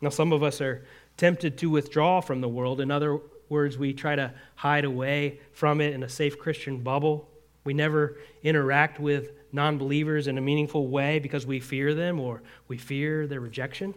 Now, 0.02 0.10
some 0.10 0.32
of 0.32 0.43
us 0.43 0.62
are 0.62 0.86
tempted 1.15 1.58
to 1.60 1.70
withdraw 1.70 2.22
from 2.22 2.41
the 2.41 2.48
world. 2.48 2.82
In 2.82 2.91
other 2.91 3.20
words, 3.50 3.78
we 3.78 3.94
try 3.94 4.16
to 4.16 4.34
hide 4.56 4.86
away 4.86 5.40
from 5.52 5.82
it 5.82 5.94
in 5.94 6.04
a 6.04 6.10
safe 6.10 6.38
Christian 6.38 6.80
bubble. 6.80 7.30
We 7.64 7.74
never 7.74 8.18
interact 8.44 9.00
with 9.00 9.32
non 9.52 9.78
believers 9.78 10.28
in 10.28 10.38
a 10.38 10.42
meaningful 10.42 10.88
way 10.88 11.20
because 11.20 11.46
we 11.46 11.60
fear 11.60 11.94
them 11.94 12.20
or 12.20 12.42
we 12.68 12.78
fear 12.78 13.28
their 13.28 13.40
rejection. 13.40 13.94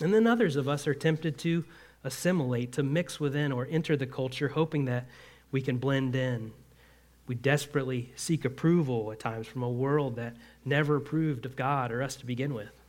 And 0.00 0.12
then 0.12 0.26
others 0.26 0.56
of 0.56 0.68
us 0.68 0.86
are 0.86 0.94
tempted 0.94 1.38
to 1.38 1.64
assimilate, 2.04 2.72
to 2.72 2.82
mix 2.82 3.20
within 3.20 3.52
or 3.52 3.68
enter 3.70 3.96
the 3.96 4.06
culture, 4.06 4.48
hoping 4.48 4.86
that 4.86 5.06
we 5.52 5.62
can 5.62 5.78
blend 5.78 6.16
in. 6.16 6.52
We 7.26 7.36
desperately 7.36 8.12
seek 8.16 8.44
approval 8.44 9.12
at 9.12 9.20
times 9.20 9.46
from 9.46 9.62
a 9.62 9.70
world 9.70 10.16
that 10.16 10.36
never 10.64 10.96
approved 10.96 11.46
of 11.46 11.54
God 11.54 11.92
or 11.92 12.02
us 12.02 12.16
to 12.16 12.26
begin 12.26 12.52
with. 12.52 12.81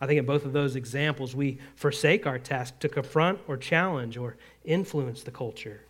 I 0.00 0.06
think 0.06 0.18
in 0.18 0.24
both 0.24 0.44
of 0.44 0.52
those 0.52 0.76
examples, 0.76 1.36
we 1.36 1.58
forsake 1.76 2.26
our 2.26 2.38
task 2.38 2.78
to 2.80 2.88
confront 2.88 3.38
or 3.46 3.56
challenge 3.56 4.16
or 4.16 4.36
influence 4.64 5.22
the 5.22 5.30
culture. 5.30 5.82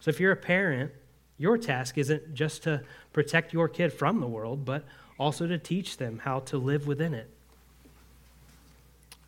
So 0.00 0.08
if 0.08 0.18
you're 0.18 0.32
a 0.32 0.36
parent, 0.36 0.90
your 1.38 1.56
task 1.56 1.98
isn't 1.98 2.34
just 2.34 2.64
to 2.64 2.82
protect 3.12 3.52
your 3.52 3.68
kid 3.68 3.92
from 3.92 4.20
the 4.20 4.26
world, 4.26 4.64
but 4.64 4.84
also 5.18 5.46
to 5.46 5.58
teach 5.58 5.98
them 5.98 6.20
how 6.24 6.40
to 6.40 6.58
live 6.58 6.86
within 6.86 7.14
it. 7.14 7.30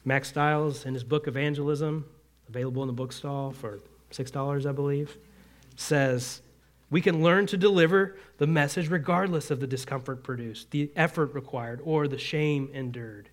Mack 0.05 0.25
Stiles, 0.25 0.85
in 0.85 0.95
his 0.95 1.05
book 1.05 1.29
Evangelism, 1.29 2.05
available 2.49 2.83
in 2.83 2.89
the 2.89 2.93
bookstall 2.93 3.53
for 3.53 3.79
$6, 4.11 4.67
I 4.67 4.73
believe, 4.73 5.17
says, 5.77 6.43
We 6.91 7.01
can 7.01 7.23
learn 7.23 7.47
to 7.47 7.57
deliver 7.57 8.17
the 8.39 8.47
message 8.47 8.89
regardless 8.91 9.51
of 9.51 9.61
the 9.61 9.67
discomfort 9.67 10.25
produced, 10.25 10.71
the 10.73 10.91
effort 10.97 11.35
required, 11.35 11.81
or 11.85 12.09
the 12.09 12.19
shame 12.19 12.69
endured. 12.75 13.29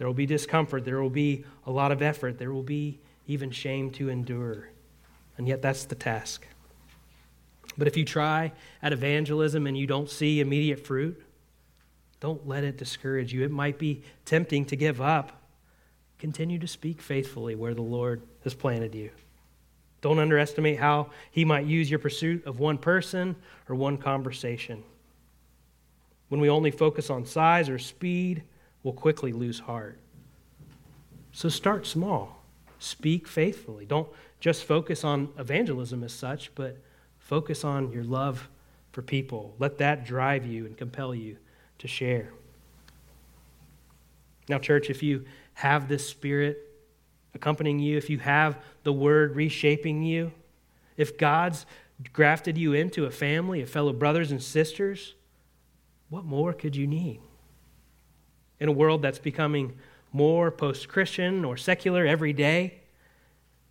There 0.00 0.06
will 0.06 0.14
be 0.14 0.24
discomfort, 0.24 0.86
there 0.86 1.02
will 1.02 1.10
be 1.10 1.44
a 1.66 1.70
lot 1.70 1.92
of 1.92 2.00
effort, 2.00 2.38
there 2.38 2.54
will 2.54 2.62
be 2.62 3.00
even 3.26 3.50
shame 3.50 3.90
to 3.90 4.08
endure. 4.08 4.70
And 5.36 5.46
yet, 5.46 5.60
that's 5.60 5.84
the 5.84 5.94
task. 5.94 6.46
But 7.76 7.86
if 7.86 7.98
you 7.98 8.06
try 8.06 8.52
at 8.82 8.94
evangelism 8.94 9.66
and 9.66 9.76
you 9.76 9.86
don't 9.86 10.08
see 10.08 10.40
immediate 10.40 10.86
fruit, 10.86 11.22
don't 12.18 12.48
let 12.48 12.64
it 12.64 12.78
discourage 12.78 13.34
you. 13.34 13.44
It 13.44 13.50
might 13.50 13.78
be 13.78 14.00
tempting 14.24 14.64
to 14.66 14.76
give 14.76 15.02
up. 15.02 15.42
Continue 16.18 16.58
to 16.60 16.66
speak 16.66 17.02
faithfully 17.02 17.54
where 17.54 17.74
the 17.74 17.82
Lord 17.82 18.22
has 18.42 18.54
planted 18.54 18.94
you. 18.94 19.10
Don't 20.00 20.18
underestimate 20.18 20.78
how 20.78 21.10
He 21.30 21.44
might 21.44 21.66
use 21.66 21.90
your 21.90 21.98
pursuit 21.98 22.46
of 22.46 22.58
one 22.58 22.78
person 22.78 23.36
or 23.68 23.76
one 23.76 23.98
conversation. 23.98 24.82
When 26.30 26.40
we 26.40 26.48
only 26.48 26.70
focus 26.70 27.10
on 27.10 27.26
size 27.26 27.68
or 27.68 27.78
speed, 27.78 28.44
we'll 28.82 28.94
quickly 28.94 29.32
lose 29.32 29.60
heart. 29.60 29.98
So 31.32 31.48
start 31.48 31.86
small. 31.86 32.40
speak 32.80 33.28
faithfully. 33.28 33.84
Don't 33.84 34.08
just 34.40 34.64
focus 34.64 35.04
on 35.04 35.28
evangelism 35.38 36.02
as 36.02 36.12
such, 36.12 36.52
but 36.54 36.78
focus 37.18 37.62
on 37.62 37.92
your 37.92 38.04
love 38.04 38.48
for 38.92 39.02
people. 39.02 39.54
Let 39.58 39.78
that 39.78 40.04
drive 40.04 40.46
you 40.46 40.66
and 40.66 40.76
compel 40.76 41.14
you 41.14 41.36
to 41.78 41.86
share. 41.86 42.32
Now, 44.48 44.58
church, 44.58 44.90
if 44.90 45.02
you 45.02 45.26
have 45.54 45.88
this 45.88 46.08
spirit 46.08 46.58
accompanying 47.34 47.78
you, 47.78 47.96
if 47.96 48.10
you 48.10 48.18
have 48.18 48.58
the 48.82 48.92
word 48.92 49.36
reshaping 49.36 50.02
you, 50.02 50.32
if 50.96 51.16
God's 51.16 51.66
grafted 52.12 52.56
you 52.58 52.72
into 52.72 53.04
a 53.04 53.10
family 53.10 53.60
of 53.60 53.70
fellow 53.70 53.92
brothers 53.92 54.30
and 54.30 54.42
sisters, 54.42 55.14
what 56.08 56.24
more 56.24 56.52
could 56.52 56.74
you 56.74 56.86
need? 56.86 57.20
In 58.60 58.68
a 58.68 58.72
world 58.72 59.02
that's 59.02 59.18
becoming 59.18 59.72
more 60.12 60.50
post 60.50 60.88
Christian 60.88 61.44
or 61.44 61.56
secular 61.56 62.06
every 62.06 62.32
day, 62.32 62.80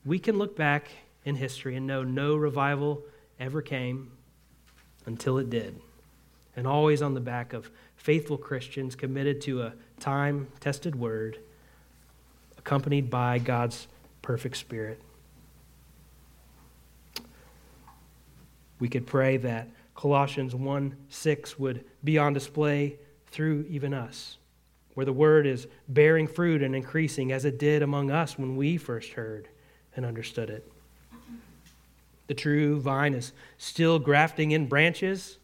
we 0.05 0.19
can 0.19 0.37
look 0.37 0.57
back 0.57 0.89
in 1.23 1.35
history 1.35 1.75
and 1.75 1.85
know 1.85 2.03
no 2.03 2.35
revival 2.35 3.03
ever 3.39 3.61
came 3.61 4.11
until 5.05 5.37
it 5.37 5.49
did. 5.49 5.79
And 6.55 6.65
always 6.65 7.01
on 7.01 7.13
the 7.13 7.19
back 7.21 7.53
of 7.53 7.69
faithful 7.95 8.37
Christians 8.37 8.95
committed 8.95 9.41
to 9.41 9.61
a 9.61 9.73
time 9.99 10.47
tested 10.59 10.95
word, 10.95 11.37
accompanied 12.57 13.09
by 13.09 13.39
God's 13.39 13.87
perfect 14.21 14.57
Spirit. 14.57 15.01
We 18.79 18.87
could 18.87 19.05
pray 19.05 19.37
that 19.37 19.69
Colossians 19.93 20.55
1 20.55 20.95
6 21.09 21.59
would 21.59 21.83
be 22.03 22.17
on 22.17 22.33
display 22.33 22.97
through 23.27 23.65
even 23.69 23.93
us, 23.93 24.37
where 24.93 25.05
the 25.05 25.13
word 25.13 25.45
is 25.45 25.67
bearing 25.87 26.27
fruit 26.27 26.61
and 26.61 26.75
increasing 26.75 27.31
as 27.31 27.45
it 27.45 27.57
did 27.57 27.81
among 27.81 28.11
us 28.11 28.37
when 28.37 28.55
we 28.55 28.77
first 28.77 29.13
heard 29.13 29.47
and 29.95 30.05
understood 30.05 30.49
it. 30.49 30.69
The 32.27 32.33
true 32.33 32.79
vine 32.79 33.13
is 33.13 33.31
still 33.57 33.97
grafting 33.97 34.51
in 34.51 34.67
branches, 34.67 35.37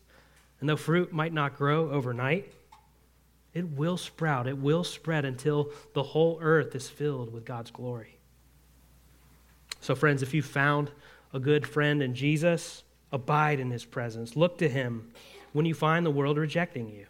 and 0.60 0.70
though 0.70 0.76
fruit 0.76 1.12
might 1.12 1.34
not 1.34 1.58
grow 1.58 1.90
overnight, 1.90 2.52
it 3.54 3.70
will 3.70 3.98
sprout, 3.98 4.48
it 4.48 4.58
will 4.58 4.84
spread 4.84 5.26
until 5.26 5.72
the 5.94 6.04
whole 6.04 6.38
earth 6.42 6.76
is 6.76 6.90
filled 6.90 7.34
with 7.34 7.46
God's 7.46 7.72
glory. 7.72 8.18
So, 9.80 9.96
friends, 9.96 10.22
if 10.22 10.34
you 10.34 10.42
found 10.42 10.92
a 11.34 11.40
good 11.40 11.66
friend 11.66 12.02
in 12.04 12.16
Jesus, 12.16 12.84
abide 13.12 13.60
in 13.60 13.72
his 13.72 13.86
presence. 13.86 14.36
Look 14.36 14.58
to 14.60 14.70
him 14.70 15.12
when 15.54 15.66
you 15.66 15.74
find 15.74 16.06
the 16.06 16.12
world 16.12 16.38
rejecting 16.38 16.90
you. 16.90 17.06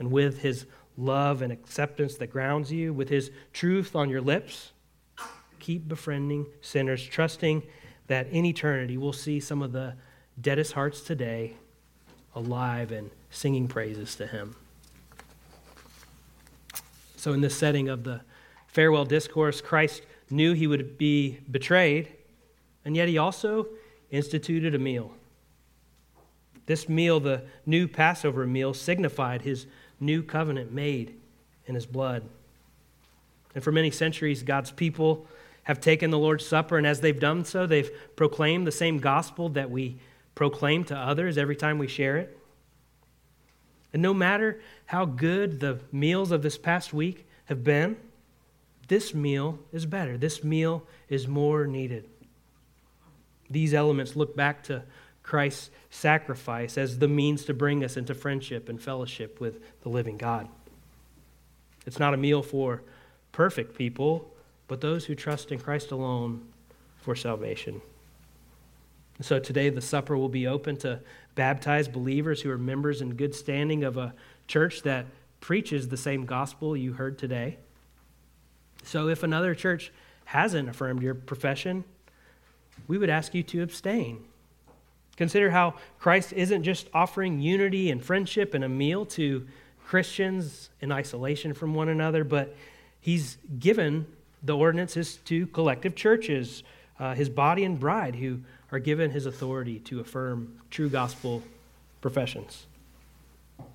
And 0.00 0.10
with 0.10 0.40
his 0.40 0.66
love 0.96 1.42
and 1.42 1.52
acceptance 1.52 2.16
that 2.16 2.28
grounds 2.28 2.72
you, 2.72 2.92
with 2.92 3.08
his 3.08 3.30
truth 3.52 3.94
on 3.94 4.08
your 4.08 4.22
lips, 4.22 4.72
keep 5.60 5.86
befriending 5.86 6.46
sinners, 6.62 7.04
trusting 7.04 7.62
that 8.08 8.26
in 8.28 8.44
eternity 8.44 8.96
we'll 8.96 9.12
see 9.12 9.38
some 9.38 9.62
of 9.62 9.72
the 9.72 9.94
deadest 10.40 10.72
hearts 10.72 11.02
today 11.02 11.54
alive 12.34 12.90
and 12.90 13.10
singing 13.30 13.68
praises 13.68 14.16
to 14.16 14.26
him. 14.26 14.56
So, 17.16 17.34
in 17.34 17.42
this 17.42 17.54
setting 17.54 17.90
of 17.90 18.02
the 18.02 18.22
farewell 18.68 19.04
discourse, 19.04 19.60
Christ 19.60 20.02
knew 20.30 20.54
he 20.54 20.66
would 20.66 20.96
be 20.96 21.38
betrayed, 21.50 22.08
and 22.86 22.96
yet 22.96 23.08
he 23.08 23.18
also 23.18 23.66
instituted 24.10 24.74
a 24.74 24.78
meal. 24.78 25.12
This 26.64 26.88
meal, 26.88 27.20
the 27.20 27.42
new 27.66 27.86
Passover 27.86 28.46
meal, 28.46 28.72
signified 28.72 29.42
his 29.42 29.66
new 30.00 30.22
covenant 30.22 30.72
made 30.72 31.14
in 31.66 31.74
his 31.74 31.86
blood. 31.86 32.24
And 33.54 33.62
for 33.62 33.72
many 33.72 33.90
centuries, 33.90 34.42
God's 34.42 34.70
people 34.70 35.26
have 35.64 35.80
taken 35.80 36.10
the 36.10 36.18
Lord's 36.18 36.46
Supper, 36.46 36.78
and 36.78 36.86
as 36.86 37.00
they've 37.00 37.20
done 37.20 37.44
so, 37.44 37.66
they've 37.66 37.90
proclaimed 38.16 38.66
the 38.66 38.72
same 38.72 38.98
gospel 38.98 39.50
that 39.50 39.70
we 39.70 39.98
proclaim 40.34 40.84
to 40.84 40.96
others 40.96 41.36
every 41.36 41.56
time 41.56 41.78
we 41.78 41.86
share 41.86 42.16
it. 42.16 42.36
And 43.92 44.00
no 44.00 44.14
matter 44.14 44.60
how 44.86 45.04
good 45.04 45.60
the 45.60 45.80
meals 45.92 46.30
of 46.30 46.42
this 46.42 46.56
past 46.56 46.92
week 46.92 47.26
have 47.46 47.62
been, 47.62 47.96
this 48.88 49.14
meal 49.14 49.58
is 49.72 49.86
better. 49.86 50.16
This 50.16 50.42
meal 50.42 50.84
is 51.08 51.28
more 51.28 51.66
needed. 51.66 52.08
These 53.48 53.74
elements 53.74 54.16
look 54.16 54.36
back 54.36 54.62
to 54.64 54.82
Christ's 55.30 55.70
sacrifice 55.90 56.76
as 56.76 56.98
the 56.98 57.06
means 57.06 57.44
to 57.44 57.54
bring 57.54 57.84
us 57.84 57.96
into 57.96 58.16
friendship 58.16 58.68
and 58.68 58.82
fellowship 58.82 59.38
with 59.38 59.60
the 59.82 59.88
living 59.88 60.16
God. 60.16 60.48
It's 61.86 62.00
not 62.00 62.14
a 62.14 62.16
meal 62.16 62.42
for 62.42 62.82
perfect 63.30 63.78
people, 63.78 64.34
but 64.66 64.80
those 64.80 65.04
who 65.04 65.14
trust 65.14 65.52
in 65.52 65.60
Christ 65.60 65.92
alone 65.92 66.48
for 66.98 67.14
salvation. 67.14 67.80
So 69.20 69.38
today 69.38 69.70
the 69.70 69.80
supper 69.80 70.16
will 70.16 70.28
be 70.28 70.48
open 70.48 70.76
to 70.78 70.98
baptized 71.36 71.92
believers 71.92 72.42
who 72.42 72.50
are 72.50 72.58
members 72.58 73.00
in 73.00 73.14
good 73.14 73.36
standing 73.36 73.84
of 73.84 73.96
a 73.96 74.12
church 74.48 74.82
that 74.82 75.06
preaches 75.38 75.90
the 75.90 75.96
same 75.96 76.26
gospel 76.26 76.76
you 76.76 76.94
heard 76.94 77.20
today. 77.20 77.58
So 78.82 79.06
if 79.06 79.22
another 79.22 79.54
church 79.54 79.92
hasn't 80.24 80.68
affirmed 80.68 81.04
your 81.04 81.14
profession, 81.14 81.84
we 82.88 82.98
would 82.98 83.10
ask 83.10 83.32
you 83.32 83.44
to 83.44 83.62
abstain. 83.62 84.24
Consider 85.20 85.50
how 85.50 85.74
Christ 85.98 86.32
isn't 86.32 86.62
just 86.62 86.88
offering 86.94 87.40
unity 87.40 87.90
and 87.90 88.02
friendship 88.02 88.54
and 88.54 88.64
a 88.64 88.68
meal 88.70 89.04
to 89.04 89.46
Christians 89.84 90.70
in 90.80 90.90
isolation 90.90 91.52
from 91.52 91.74
one 91.74 91.90
another, 91.90 92.24
but 92.24 92.56
he's 93.02 93.36
given 93.58 94.06
the 94.42 94.56
ordinances 94.56 95.16
to 95.26 95.46
collective 95.48 95.94
churches, 95.94 96.62
uh, 96.98 97.12
his 97.12 97.28
body 97.28 97.64
and 97.64 97.78
bride, 97.78 98.14
who 98.14 98.40
are 98.72 98.78
given 98.78 99.10
his 99.10 99.26
authority 99.26 99.78
to 99.80 100.00
affirm 100.00 100.58
true 100.70 100.88
gospel 100.88 101.42
professions. 102.00 102.66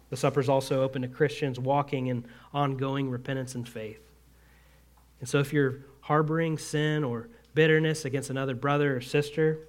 The 0.09 0.17
supper 0.17 0.39
is 0.39 0.49
also 0.49 0.81
open 0.81 1.03
to 1.03 1.07
Christians 1.07 1.59
walking 1.59 2.07
in 2.07 2.25
ongoing 2.55 3.07
repentance 3.07 3.53
and 3.53 3.69
faith. 3.69 3.99
And 5.19 5.29
so 5.29 5.37
if 5.37 5.53
you're 5.53 5.75
harboring 6.01 6.57
sin 6.57 7.03
or 7.03 7.29
bitterness 7.53 8.03
against 8.03 8.31
another 8.31 8.55
brother 8.55 8.97
or 8.97 9.01
sister, 9.01 9.59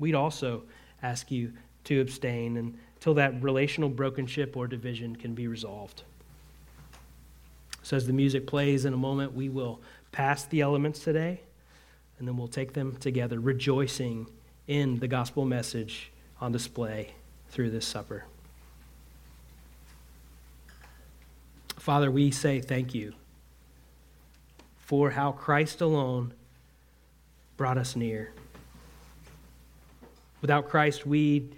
we'd 0.00 0.16
also 0.16 0.64
ask 1.02 1.30
you 1.30 1.52
to 1.84 2.00
abstain 2.00 2.56
until 2.56 3.14
that 3.14 3.42
relational 3.42 3.88
brokenship 3.88 4.56
or 4.56 4.66
division 4.66 5.16
can 5.16 5.34
be 5.34 5.46
resolved. 5.46 6.02
So, 7.82 7.96
as 7.96 8.06
the 8.06 8.12
music 8.12 8.46
plays 8.46 8.84
in 8.84 8.92
a 8.92 8.96
moment, 8.96 9.34
we 9.34 9.48
will 9.48 9.80
pass 10.10 10.44
the 10.44 10.60
elements 10.60 11.00
today, 11.00 11.40
and 12.18 12.26
then 12.26 12.36
we'll 12.36 12.48
take 12.48 12.72
them 12.72 12.96
together, 12.96 13.38
rejoicing 13.38 14.26
in 14.66 14.98
the 14.98 15.06
gospel 15.06 15.44
message 15.44 16.10
on 16.40 16.50
display 16.50 17.14
through 17.50 17.70
this 17.70 17.86
supper. 17.86 18.24
Father, 21.78 22.10
we 22.10 22.32
say 22.32 22.60
thank 22.60 22.94
you 22.94 23.14
for 24.78 25.10
how 25.10 25.30
Christ 25.30 25.80
alone 25.80 26.32
brought 27.56 27.78
us 27.78 27.94
near. 27.94 28.32
Without 30.40 30.68
Christ, 30.68 31.06
we 31.06 31.48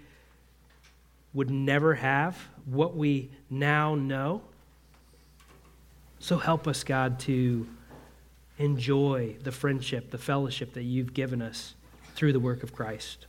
would 1.33 1.49
never 1.49 1.95
have 1.95 2.37
what 2.65 2.95
we 2.95 3.29
now 3.49 3.95
know. 3.95 4.41
So 6.19 6.37
help 6.37 6.67
us, 6.67 6.83
God, 6.83 7.19
to 7.21 7.67
enjoy 8.57 9.35
the 9.43 9.51
friendship, 9.51 10.11
the 10.11 10.17
fellowship 10.17 10.73
that 10.73 10.83
you've 10.83 11.13
given 11.13 11.41
us 11.41 11.75
through 12.15 12.33
the 12.33 12.39
work 12.39 12.63
of 12.63 12.73
Christ. 12.73 13.25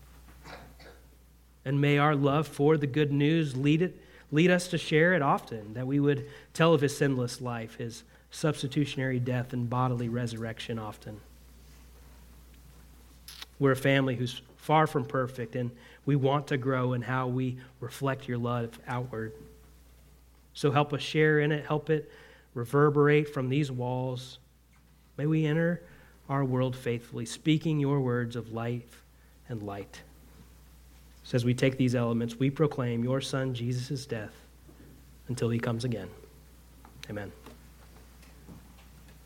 And 1.64 1.80
may 1.80 1.98
our 1.98 2.16
love 2.16 2.48
for 2.48 2.76
the 2.76 2.86
good 2.86 3.12
news 3.12 3.56
lead, 3.56 3.82
it, 3.82 4.00
lead 4.32 4.50
us 4.50 4.68
to 4.68 4.78
share 4.78 5.12
it 5.12 5.22
often, 5.22 5.74
that 5.74 5.86
we 5.86 6.00
would 6.00 6.26
tell 6.54 6.74
of 6.74 6.80
his 6.80 6.96
sinless 6.96 7.40
life, 7.40 7.76
his 7.76 8.02
substitutionary 8.30 9.20
death, 9.20 9.52
and 9.52 9.68
bodily 9.68 10.08
resurrection 10.08 10.78
often. 10.78 11.20
We're 13.58 13.72
a 13.72 13.76
family 13.76 14.16
who's 14.16 14.40
far 14.70 14.86
from 14.86 15.04
perfect, 15.04 15.56
and 15.56 15.68
we 16.06 16.14
want 16.14 16.46
to 16.46 16.56
grow 16.56 16.92
in 16.92 17.02
how 17.02 17.26
we 17.26 17.58
reflect 17.80 18.28
your 18.28 18.38
love 18.38 18.78
outward. 18.86 19.32
So 20.54 20.70
help 20.70 20.92
us 20.92 21.02
share 21.02 21.40
in 21.40 21.50
it, 21.50 21.66
help 21.66 21.90
it 21.90 22.08
reverberate 22.54 23.34
from 23.34 23.48
these 23.48 23.72
walls. 23.72 24.38
May 25.16 25.26
we 25.26 25.44
enter 25.44 25.82
our 26.28 26.44
world 26.44 26.76
faithfully, 26.76 27.26
speaking 27.26 27.80
your 27.80 28.00
words 28.00 28.36
of 28.36 28.52
life 28.52 29.02
and 29.48 29.60
light. 29.60 30.02
So 31.24 31.34
as 31.34 31.44
we 31.44 31.52
take 31.52 31.76
these 31.76 31.96
elements, 31.96 32.36
we 32.36 32.48
proclaim 32.48 33.02
your 33.02 33.20
Son 33.20 33.52
Jesus' 33.52 34.06
death 34.06 34.36
until 35.26 35.48
he 35.48 35.58
comes 35.58 35.84
again. 35.84 36.08
Amen. 37.10 37.32